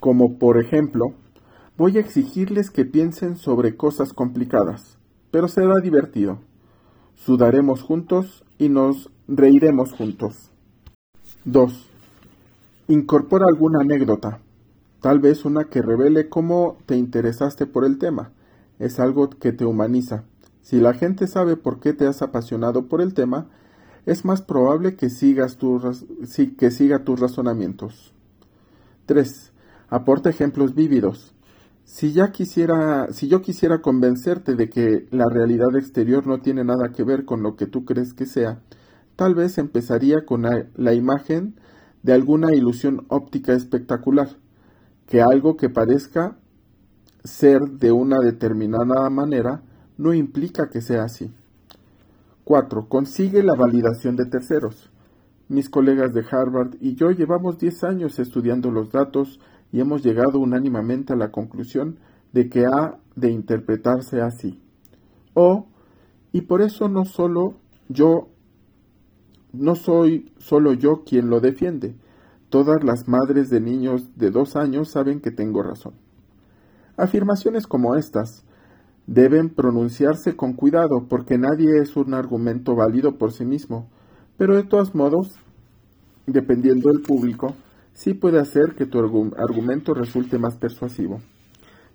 como 0.00 0.38
por 0.38 0.58
ejemplo, 0.58 1.12
voy 1.76 1.98
a 1.98 2.00
exigirles 2.00 2.70
que 2.70 2.86
piensen 2.86 3.36
sobre 3.36 3.76
cosas 3.76 4.14
complicadas, 4.14 4.96
pero 5.30 5.48
será 5.48 5.74
divertido. 5.82 6.38
Sudaremos 7.24 7.82
juntos 7.82 8.44
y 8.56 8.70
nos 8.70 9.10
reiremos 9.28 9.92
juntos. 9.92 10.50
2. 11.44 11.90
Incorpora 12.88 13.44
alguna 13.46 13.80
anécdota, 13.82 14.40
tal 15.02 15.18
vez 15.18 15.44
una 15.44 15.64
que 15.64 15.82
revele 15.82 16.30
cómo 16.30 16.78
te 16.86 16.96
interesaste 16.96 17.66
por 17.66 17.84
el 17.84 17.98
tema. 17.98 18.32
Es 18.78 18.98
algo 18.98 19.28
que 19.28 19.52
te 19.52 19.66
humaniza. 19.66 20.24
Si 20.62 20.80
la 20.80 20.94
gente 20.94 21.26
sabe 21.26 21.56
por 21.56 21.78
qué 21.78 21.92
te 21.92 22.06
has 22.06 22.22
apasionado 22.22 22.86
por 22.86 23.02
el 23.02 23.12
tema, 23.12 23.48
es 24.06 24.24
más 24.24 24.40
probable 24.40 24.96
que, 24.96 25.10
sigas 25.10 25.58
tus, 25.58 26.06
que 26.56 26.70
siga 26.70 27.04
tus 27.04 27.20
razonamientos. 27.20 28.14
3. 29.04 29.52
Aporta 29.90 30.30
ejemplos 30.30 30.74
vívidos. 30.74 31.34
Si, 31.90 32.12
ya 32.12 32.30
quisiera, 32.30 33.12
si 33.12 33.26
yo 33.26 33.42
quisiera 33.42 33.82
convencerte 33.82 34.54
de 34.54 34.70
que 34.70 35.08
la 35.10 35.28
realidad 35.28 35.74
exterior 35.76 36.24
no 36.24 36.38
tiene 36.38 36.62
nada 36.62 36.92
que 36.92 37.02
ver 37.02 37.24
con 37.24 37.42
lo 37.42 37.56
que 37.56 37.66
tú 37.66 37.84
crees 37.84 38.14
que 38.14 38.26
sea, 38.26 38.60
tal 39.16 39.34
vez 39.34 39.58
empezaría 39.58 40.24
con 40.24 40.46
la 40.76 40.94
imagen 40.94 41.56
de 42.04 42.12
alguna 42.12 42.54
ilusión 42.54 43.06
óptica 43.08 43.54
espectacular, 43.54 44.28
que 45.08 45.20
algo 45.20 45.56
que 45.56 45.68
parezca 45.68 46.36
ser 47.24 47.60
de 47.60 47.90
una 47.90 48.20
determinada 48.20 49.10
manera 49.10 49.62
no 49.98 50.14
implica 50.14 50.70
que 50.70 50.82
sea 50.82 51.02
así. 51.02 51.32
4. 52.44 52.88
Consigue 52.88 53.42
la 53.42 53.56
validación 53.56 54.14
de 54.14 54.26
terceros. 54.26 54.90
Mis 55.48 55.68
colegas 55.68 56.14
de 56.14 56.24
Harvard 56.30 56.76
y 56.80 56.94
yo 56.94 57.10
llevamos 57.10 57.58
10 57.58 57.82
años 57.82 58.20
estudiando 58.20 58.70
los 58.70 58.92
datos 58.92 59.40
y 59.72 59.80
hemos 59.80 60.02
llegado 60.02 60.38
unánimemente 60.38 61.12
a 61.12 61.16
la 61.16 61.30
conclusión 61.30 61.98
de 62.32 62.48
que 62.48 62.66
ha 62.66 62.98
de 63.16 63.30
interpretarse 63.30 64.20
así. 64.20 64.60
O, 65.34 65.66
y 66.32 66.42
por 66.42 66.62
eso 66.62 66.88
no 66.88 67.04
solo 67.04 67.54
yo, 67.88 68.28
no 69.52 69.74
soy 69.74 70.32
solo 70.38 70.72
yo 70.72 71.02
quien 71.04 71.30
lo 71.30 71.40
defiende. 71.40 71.94
Todas 72.48 72.82
las 72.82 73.06
madres 73.06 73.48
de 73.50 73.60
niños 73.60 74.16
de 74.16 74.30
dos 74.30 74.56
años 74.56 74.90
saben 74.90 75.20
que 75.20 75.30
tengo 75.30 75.62
razón. 75.62 75.94
Afirmaciones 76.96 77.66
como 77.66 77.96
estas 77.96 78.44
deben 79.06 79.50
pronunciarse 79.50 80.36
con 80.36 80.52
cuidado 80.52 81.06
porque 81.08 81.38
nadie 81.38 81.78
es 81.80 81.96
un 81.96 82.14
argumento 82.14 82.74
válido 82.74 83.18
por 83.18 83.32
sí 83.32 83.44
mismo, 83.44 83.88
pero 84.36 84.56
de 84.56 84.64
todos 84.64 84.94
modos, 84.94 85.36
dependiendo 86.26 86.90
del 86.90 87.02
público, 87.02 87.54
sí 87.94 88.14
puede 88.14 88.38
hacer 88.38 88.74
que 88.74 88.86
tu 88.86 88.98
argumento 88.98 89.94
resulte 89.94 90.38
más 90.38 90.56
persuasivo. 90.56 91.20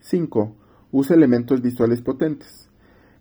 5. 0.02 0.56
Usa 0.92 1.16
elementos 1.16 1.62
visuales 1.62 2.02
potentes. 2.02 2.70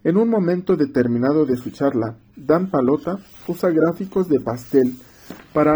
En 0.05 0.19
un 0.19 0.29
momento 0.29 0.77
determinado 0.77 1.47
de 1.47 1.57
su 1.57 1.71
charla, 1.71 2.19
Dan 2.37 2.71
Palota 2.71 3.19
usa 3.49 3.71
gráficos 3.71 4.29
de 4.29 4.39
pastel 4.41 4.97
para 5.55 5.75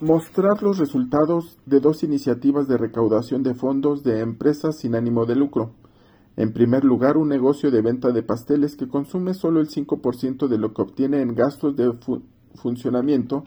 mostrar 0.00 0.62
los 0.62 0.78
resultados 0.78 1.58
de 1.66 1.80
dos 1.80 2.02
iniciativas 2.02 2.68
de 2.68 2.76
recaudación 2.76 3.42
de 3.42 3.54
fondos 3.54 4.04
de 4.04 4.20
empresas 4.20 4.78
sin 4.78 4.94
ánimo 4.94 5.24
de 5.24 5.36
lucro. 5.36 5.72
En 6.36 6.52
primer 6.52 6.84
lugar, 6.84 7.16
un 7.16 7.28
negocio 7.28 7.70
de 7.70 7.82
venta 7.82 8.12
de 8.12 8.22
pasteles 8.22 8.76
que 8.76 8.86
consume 8.86 9.34
solo 9.34 9.60
el 9.60 9.68
5% 9.68 10.46
de 10.46 10.58
lo 10.58 10.72
que 10.72 10.82
obtiene 10.82 11.20
en 11.20 11.34
gastos 11.34 11.74
de 11.74 11.90
funcionamiento 12.54 13.44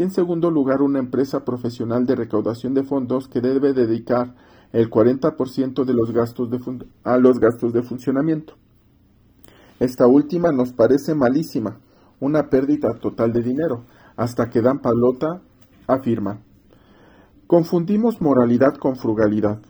y 0.00 0.02
en 0.02 0.10
segundo 0.10 0.50
lugar 0.50 0.80
una 0.80 0.98
empresa 0.98 1.44
profesional 1.44 2.06
de 2.06 2.16
recaudación 2.16 2.72
de 2.72 2.84
fondos 2.84 3.28
que 3.28 3.42
debe 3.42 3.74
dedicar 3.74 4.34
el 4.72 4.88
40% 4.88 5.84
de 5.84 5.92
los 5.92 6.10
gastos 6.12 6.48
de 6.48 6.58
a 7.04 7.18
los 7.18 7.38
gastos 7.38 7.74
de 7.74 7.82
funcionamiento. 7.82 8.54
Esta 9.78 10.06
última 10.06 10.52
nos 10.52 10.72
parece 10.72 11.14
malísima, 11.14 11.80
una 12.18 12.48
pérdida 12.48 12.94
total 12.94 13.34
de 13.34 13.42
dinero, 13.42 13.84
hasta 14.16 14.48
que 14.48 14.62
Dan 14.62 14.78
Palota 14.78 15.42
afirma, 15.86 16.40
confundimos 17.46 18.22
moralidad 18.22 18.76
con 18.78 18.96
frugalidad. 18.96 19.60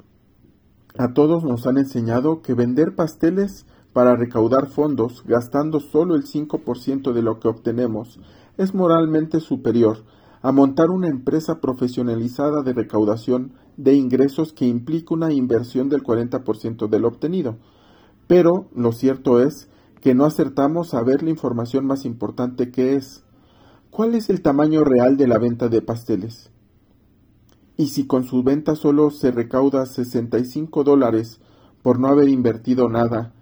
A 0.96 1.12
todos 1.12 1.42
nos 1.42 1.66
han 1.66 1.76
enseñado 1.76 2.40
que 2.40 2.54
vender 2.54 2.94
pasteles 2.94 3.66
para 3.92 4.14
recaudar 4.14 4.68
fondos 4.68 5.24
gastando 5.26 5.80
solo 5.80 6.14
el 6.14 6.22
5% 6.22 7.12
de 7.12 7.22
lo 7.22 7.40
que 7.40 7.48
obtenemos 7.48 8.20
es 8.58 8.74
moralmente 8.74 9.40
superior 9.40 10.04
a 10.42 10.53
montar 10.53 10.90
una 10.90 11.09
empresa 11.09 11.61
profesionalizada 11.61 12.62
de 12.62 12.72
recaudación 12.72 13.53
de 13.76 13.94
ingresos 13.94 14.53
que 14.53 14.66
implica 14.66 15.14
una 15.14 15.33
inversión 15.33 15.88
del 15.88 16.03
40% 16.03 16.88
del 16.88 17.05
obtenido. 17.05 17.57
Pero 18.26 18.68
lo 18.74 18.92
cierto 18.92 19.40
es 19.40 19.68
que 20.00 20.14
no 20.14 20.24
acertamos 20.24 20.94
a 20.94 21.03
ver 21.03 21.22
la 21.22 21.31
información 21.31 21.87
más 21.87 22.05
importante 22.05 22.70
que 22.70 22.94
es 22.94 23.24
¿cuál 23.90 24.14
es 24.14 24.31
el 24.31 24.40
tamaño 24.40 24.85
real 24.85 25.16
de 25.16 25.29
la 25.29 25.38
venta 25.38 25.68
de 25.68 25.83
pasteles? 25.83 26.50
Y 27.76 27.88
si 27.88 28.07
con 28.07 28.24
su 28.24 28.42
venta 28.42 28.76
solo 28.76 29.11
se 29.11 29.31
recauda 29.31 29.85
65 29.85 30.85
dólares 30.85 31.40
por 31.83 31.98
no 31.98 32.09
haber 32.09 32.29
invertido 32.29 32.88
nada, 32.88 33.33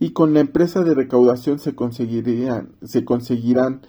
y 0.00 0.10
con 0.10 0.34
la 0.34 0.40
empresa 0.40 0.82
de 0.82 0.94
recaudación 0.94 1.58
se 1.58 1.74
conseguirían, 1.74 2.74
se 2.82 3.04
conseguirán 3.04 3.82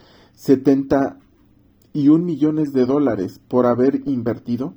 71 1.96 2.26
millones 2.26 2.74
de 2.74 2.86
dólares 2.86 3.40
por 3.48 3.66
haber 3.66 4.02
invertido? 4.06 4.74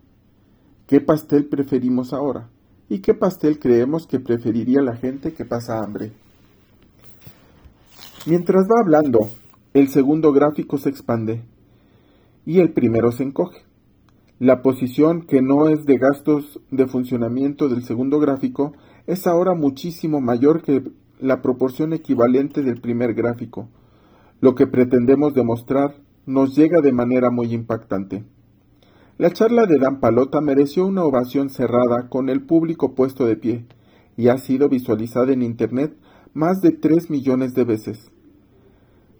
¿Qué 0.86 1.00
pastel 1.00 1.46
preferimos 1.46 2.12
ahora? 2.12 2.48
¿Y 2.88 3.00
qué 3.00 3.12
pastel 3.12 3.58
creemos 3.58 4.06
que 4.06 4.20
preferiría 4.20 4.82
la 4.82 4.94
gente 4.94 5.32
que 5.32 5.44
pasa 5.44 5.82
hambre? 5.82 6.12
Mientras 8.24 8.66
va 8.66 8.80
hablando, 8.80 9.30
el 9.74 9.88
segundo 9.88 10.32
gráfico 10.32 10.78
se 10.78 10.90
expande 10.90 11.42
y 12.46 12.60
el 12.60 12.72
primero 12.72 13.10
se 13.10 13.24
encoge. 13.24 13.64
La 14.38 14.62
posición 14.62 15.22
que 15.22 15.42
no 15.42 15.66
es 15.66 15.84
de 15.86 15.98
gastos 15.98 16.60
de 16.70 16.86
funcionamiento 16.86 17.68
del 17.68 17.82
segundo 17.82 18.20
gráfico 18.20 18.74
es 19.08 19.26
ahora 19.26 19.54
muchísimo 19.54 20.20
mayor 20.20 20.62
que 20.62 20.84
la 21.18 21.42
proporción 21.42 21.92
equivalente 21.92 22.62
del 22.62 22.80
primer 22.80 23.14
gráfico. 23.14 23.68
Lo 24.40 24.54
que 24.54 24.68
pretendemos 24.68 25.34
demostrar 25.34 25.96
nos 26.28 26.54
llega 26.54 26.82
de 26.82 26.92
manera 26.92 27.30
muy 27.30 27.54
impactante. 27.54 28.22
La 29.16 29.32
charla 29.32 29.64
de 29.64 29.78
Dan 29.78 29.98
Palota 29.98 30.42
mereció 30.42 30.86
una 30.86 31.02
ovación 31.02 31.48
cerrada 31.48 32.08
con 32.10 32.28
el 32.28 32.42
público 32.42 32.94
puesto 32.94 33.24
de 33.24 33.36
pie 33.36 33.64
y 34.14 34.28
ha 34.28 34.36
sido 34.36 34.68
visualizada 34.68 35.32
en 35.32 35.42
Internet 35.42 35.96
más 36.34 36.60
de 36.60 36.72
3 36.72 37.08
millones 37.08 37.54
de 37.54 37.64
veces. 37.64 38.10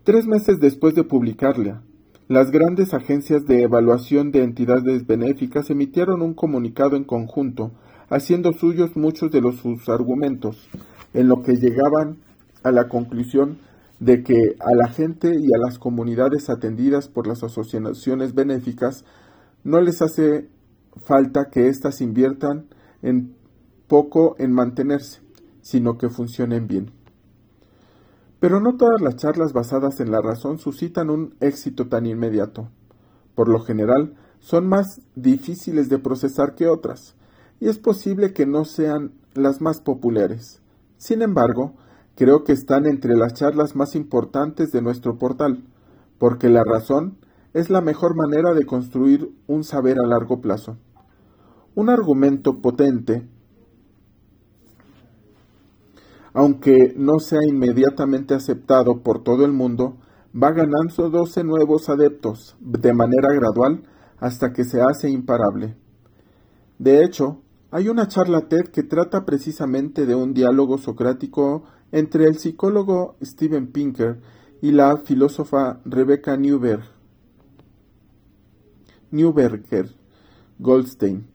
Tres 0.05 0.27
meses 0.27 0.61
después 0.61 0.95
de 0.95 1.03
publicarla, 1.03 1.83
las 2.29 2.51
grandes 2.51 2.93
agencias 2.93 3.47
de 3.47 3.63
evaluación 3.63 4.31
de 4.31 4.43
entidades 4.43 5.07
benéficas 5.07 5.71
emitieron 5.71 6.21
un 6.21 6.35
comunicado 6.35 6.95
en 6.95 7.05
conjunto, 7.05 7.73
haciendo 8.11 8.53
suyos 8.53 8.97
muchos 8.97 9.31
de 9.31 9.41
los, 9.41 9.57
sus 9.57 9.89
argumentos, 9.89 10.69
en 11.15 11.27
lo 11.29 11.43
que 11.43 11.57
llegaban 11.57 12.19
a 12.63 12.71
la 12.71 12.87
conclusión 12.89 13.57
de 14.01 14.23
que 14.23 14.57
a 14.61 14.75
la 14.77 14.89
gente 14.89 15.35
y 15.35 15.47
a 15.55 15.59
las 15.59 15.79
comunidades 15.79 16.51
atendidas 16.51 17.09
por 17.09 17.27
las 17.27 17.43
asociaciones 17.43 18.35
benéficas 18.35 19.05
no 19.65 19.81
les 19.81 20.03
hace 20.03 20.49
falta 21.05 21.51
que 21.51 21.69
éstas 21.69 22.01
inviertan 22.01 22.67
en 23.03 23.35
poco 23.89 24.37
en 24.39 24.53
mantenerse, 24.53 25.21
sino 25.63 25.99
que 25.99 26.09
funcionen 26.09 26.67
bien. 26.69 26.93
Pero 28.41 28.61
no 28.61 28.77
todas 28.77 29.01
las 29.01 29.17
charlas 29.17 29.53
basadas 29.53 29.99
en 30.01 30.13
la 30.13 30.21
razón 30.21 30.59
suscitan 30.59 31.11
un 31.11 31.35
éxito 31.41 31.89
tan 31.89 32.07
inmediato. 32.07 32.69
Por 33.35 33.49
lo 33.49 33.61
general, 33.61 34.15
son 34.39 34.69
más 34.69 35.01
difíciles 35.17 35.89
de 35.89 35.99
procesar 35.99 36.55
que 36.55 36.69
otras, 36.69 37.17
y 37.61 37.69
es 37.69 37.79
posible 37.79 38.33
que 38.33 38.47
no 38.47 38.65
sean 38.65 39.13
las 39.35 39.61
más 39.61 39.81
populares. 39.81 40.61
Sin 40.97 41.23
embargo, 41.23 41.75
creo 42.19 42.43
que 42.43 42.53
están 42.53 42.85
entre 42.87 43.15
las 43.15 43.35
charlas 43.35 43.77
más 43.77 43.95
importantes 43.95 44.73
de 44.73 44.83
nuestro 44.83 45.19
portal, 45.19 45.63
porque 46.19 46.49
la 46.49 46.65
razón 46.65 47.17
es 47.55 47.71
la 47.71 47.81
mejor 47.81 48.17
manera 48.17 48.55
de 48.55 48.67
construir 48.67 49.31
un 49.47 49.63
saber 49.63 49.99
a 50.01 50.07
largo 50.07 50.41
plazo. 50.41 50.77
Un 51.77 51.91
argumento 51.91 52.61
potente, 52.61 53.25
aunque 56.33 56.93
no 56.97 57.21
sea 57.21 57.39
inmediatamente 57.49 58.35
aceptado 58.35 58.99
por 59.05 59.23
todo 59.23 59.45
el 59.45 59.53
mundo, 59.53 59.97
va 60.35 60.51
ganando 60.51 61.11
12 61.11 61.45
nuevos 61.45 61.89
adeptos 61.89 62.57
de 62.59 62.93
manera 62.95 63.33
gradual 63.33 63.85
hasta 64.19 64.53
que 64.53 64.65
se 64.65 64.81
hace 64.81 65.09
imparable. 65.09 65.77
De 66.81 67.05
hecho, 67.05 67.43
hay 67.71 67.89
una 67.89 68.09
charla 68.09 68.49
TED 68.49 68.71
que 68.73 68.83
trata 68.83 69.25
precisamente 69.25 70.05
de 70.05 70.17
un 70.17 70.35
diálogo 70.35 70.79
socrático 70.79 71.63
entre 71.93 72.27
el 72.27 72.39
psicólogo 72.39 73.17
Steven 73.23 73.69
Pinker 73.69 74.21
y 74.61 74.73
la 74.73 74.97
filósofa 74.99 75.81
Rebecca 75.85 76.37
Goldstein, 80.59 81.27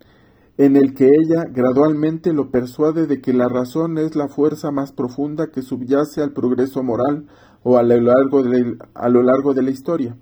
en 0.58 0.76
el 0.76 0.94
que 0.94 1.08
ella 1.08 1.46
gradualmente 1.50 2.34
lo 2.34 2.52
persuade 2.52 3.08
de 3.08 3.22
que 3.22 3.34
la 3.34 3.50
razón 3.50 3.98
es 3.98 4.16
la 4.16 4.28
fuerza 4.28 4.72
más 4.72 4.92
profunda 4.92 5.52
que 5.52 5.62
subyace 5.62 6.22
al 6.22 6.34
progreso 6.34 6.84
moral 6.84 7.28
o 7.64 7.78
a 7.78 7.84
lo 7.84 8.02
largo 8.02 8.44
de 8.44 9.62
la 9.64 9.72
historia, 9.72 10.18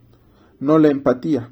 no 0.59 0.77
la 0.77 0.89
empatía, 0.89 1.51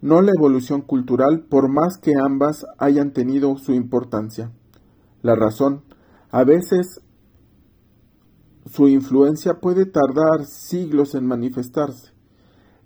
no 0.00 0.22
la 0.22 0.30
evolución 0.36 0.80
cultural 0.80 1.40
por 1.40 1.68
más 1.68 1.98
que 1.98 2.12
ambas 2.18 2.64
hayan 2.78 3.12
tenido 3.12 3.56
su 3.58 3.74
importancia. 3.74 4.50
La 5.22 5.34
razón, 5.34 5.82
a 6.30 6.44
veces 6.44 7.00
su 8.70 8.88
influencia 8.88 9.60
puede 9.60 9.86
tardar 9.86 10.46
siglos 10.46 11.14
en 11.14 11.26
manifestarse. 11.26 12.12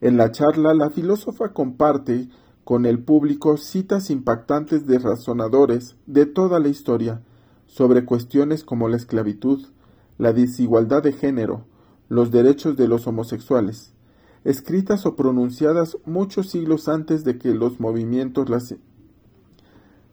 En 0.00 0.16
la 0.16 0.30
charla, 0.30 0.74
la 0.74 0.90
filósofa 0.90 1.52
comparte 1.52 2.28
con 2.64 2.86
el 2.86 2.98
público 2.98 3.56
citas 3.56 4.10
impactantes 4.10 4.86
de 4.86 4.98
razonadores 4.98 5.96
de 6.06 6.26
toda 6.26 6.58
la 6.58 6.68
historia 6.68 7.22
sobre 7.66 8.04
cuestiones 8.04 8.64
como 8.64 8.88
la 8.88 8.96
esclavitud, 8.96 9.66
la 10.18 10.32
desigualdad 10.32 11.02
de 11.02 11.12
género, 11.12 11.64
los 12.08 12.30
derechos 12.30 12.76
de 12.76 12.88
los 12.88 13.06
homosexuales, 13.06 13.92
escritas 14.44 15.06
o 15.06 15.16
pronunciadas 15.16 15.98
muchos 16.04 16.50
siglos 16.50 16.88
antes 16.88 17.24
de 17.24 17.38
que 17.38 17.54
los 17.54 17.80
movimientos 17.80 18.48
las 18.48 18.74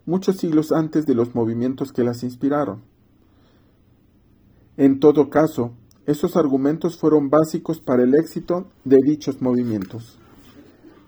muchos 0.06 0.38
siglos 0.38 0.72
antes 0.72 1.06
de 1.06 1.16
los 1.16 1.34
movimientos 1.34 1.94
que 1.94 2.04
las 2.04 2.24
inspiraron. 2.24 2.82
En 4.76 5.00
todo 5.00 5.30
caso, 5.30 5.74
esos 6.08 6.36
argumentos 6.36 6.98
fueron 6.98 7.30
básicos 7.30 7.80
para 7.80 8.02
el 8.02 8.16
éxito 8.16 8.66
de 8.84 8.98
dichos 9.06 9.40
movimientos. 9.40 10.18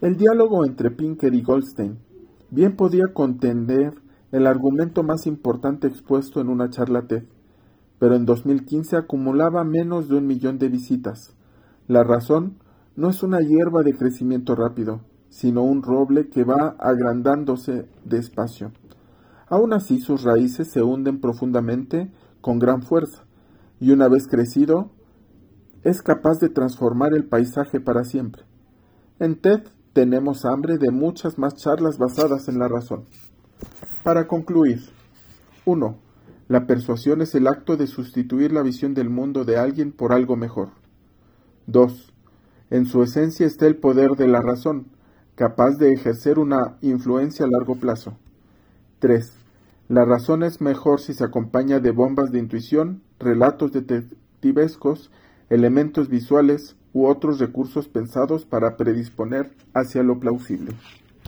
El 0.01 0.17
diálogo 0.17 0.65
entre 0.65 0.91
Pinker 0.91 1.33
y 1.33 1.41
Goldstein 1.41 1.97
bien 2.51 2.75
podía 2.75 3.05
contender 3.11 3.95
el 4.31 4.45
argumento 4.45 5.01
más 5.01 5.25
importante 5.25 5.87
expuesto 5.87 6.41
en 6.41 6.49
una 6.49 6.69
charla 6.69 7.07
TED, 7.07 7.23
pero 7.97 8.15
en 8.15 8.25
2015 8.25 8.97
acumulaba 8.97 9.63
menos 9.63 10.09
de 10.09 10.17
un 10.17 10.27
millón 10.27 10.59
de 10.59 10.69
visitas. 10.69 11.35
La 11.87 12.03
razón 12.03 12.59
no 12.95 13.09
es 13.09 13.23
una 13.23 13.39
hierba 13.39 13.81
de 13.81 13.95
crecimiento 13.95 14.55
rápido, 14.55 15.01
sino 15.29 15.63
un 15.63 15.81
roble 15.81 16.29
que 16.29 16.43
va 16.43 16.75
agrandándose 16.77 17.87
despacio. 18.03 18.71
Aún 19.47 19.73
así 19.73 19.99
sus 19.99 20.21
raíces 20.21 20.69
se 20.69 20.83
hunden 20.83 21.19
profundamente 21.19 22.11
con 22.41 22.59
gran 22.59 22.83
fuerza, 22.83 23.24
y 23.79 23.91
una 23.91 24.07
vez 24.07 24.27
crecido, 24.27 24.91
es 25.83 26.01
capaz 26.01 26.39
de 26.39 26.49
transformar 26.49 27.13
el 27.13 27.25
paisaje 27.25 27.79
para 27.79 28.03
siempre. 28.03 28.43
En 29.19 29.35
TED 29.39 29.61
tenemos 29.93 30.45
hambre 30.45 30.77
de 30.77 30.91
muchas 30.91 31.37
más 31.37 31.55
charlas 31.55 31.97
basadas 31.97 32.47
en 32.47 32.59
la 32.59 32.67
razón. 32.67 33.05
Para 34.03 34.27
concluir, 34.27 34.81
1. 35.65 35.97
La 36.47 36.67
persuasión 36.67 37.21
es 37.21 37.33
el 37.33 37.47
acto 37.47 37.77
de 37.77 37.87
sustituir 37.87 38.51
la 38.51 38.61
visión 38.61 38.93
del 38.93 39.09
mundo 39.09 39.45
de 39.45 39.57
alguien 39.57 39.91
por 39.91 40.13
algo 40.13 40.35
mejor. 40.35 40.69
2. 41.67 42.13
En 42.71 42.85
su 42.85 43.01
esencia 43.03 43.45
está 43.45 43.67
el 43.67 43.77
poder 43.77 44.11
de 44.11 44.27
la 44.27 44.41
razón, 44.41 44.87
capaz 45.35 45.77
de 45.77 45.93
ejercer 45.93 46.39
una 46.39 46.77
influencia 46.81 47.45
a 47.45 47.49
largo 47.49 47.75
plazo. 47.75 48.17
3. 48.99 49.44
La 49.87 50.03
razón 50.03 50.41
es 50.41 50.61
mejor 50.61 50.99
si 50.99 51.13
se 51.13 51.23
acompaña 51.23 51.79
de 51.79 51.91
bombas 51.91 52.31
de 52.31 52.39
intuición, 52.39 53.03
relatos 53.19 53.71
detectivescos, 53.71 55.11
elementos 55.49 56.09
visuales, 56.09 56.75
u 56.95 57.07
otros 57.07 57.39
recursos 57.39 57.89
pensados 57.89 58.45
para 58.45 58.77
predisponer 58.77 59.51
hacia 59.73 60.01
lo 60.01 60.17
plausible. 60.17 60.71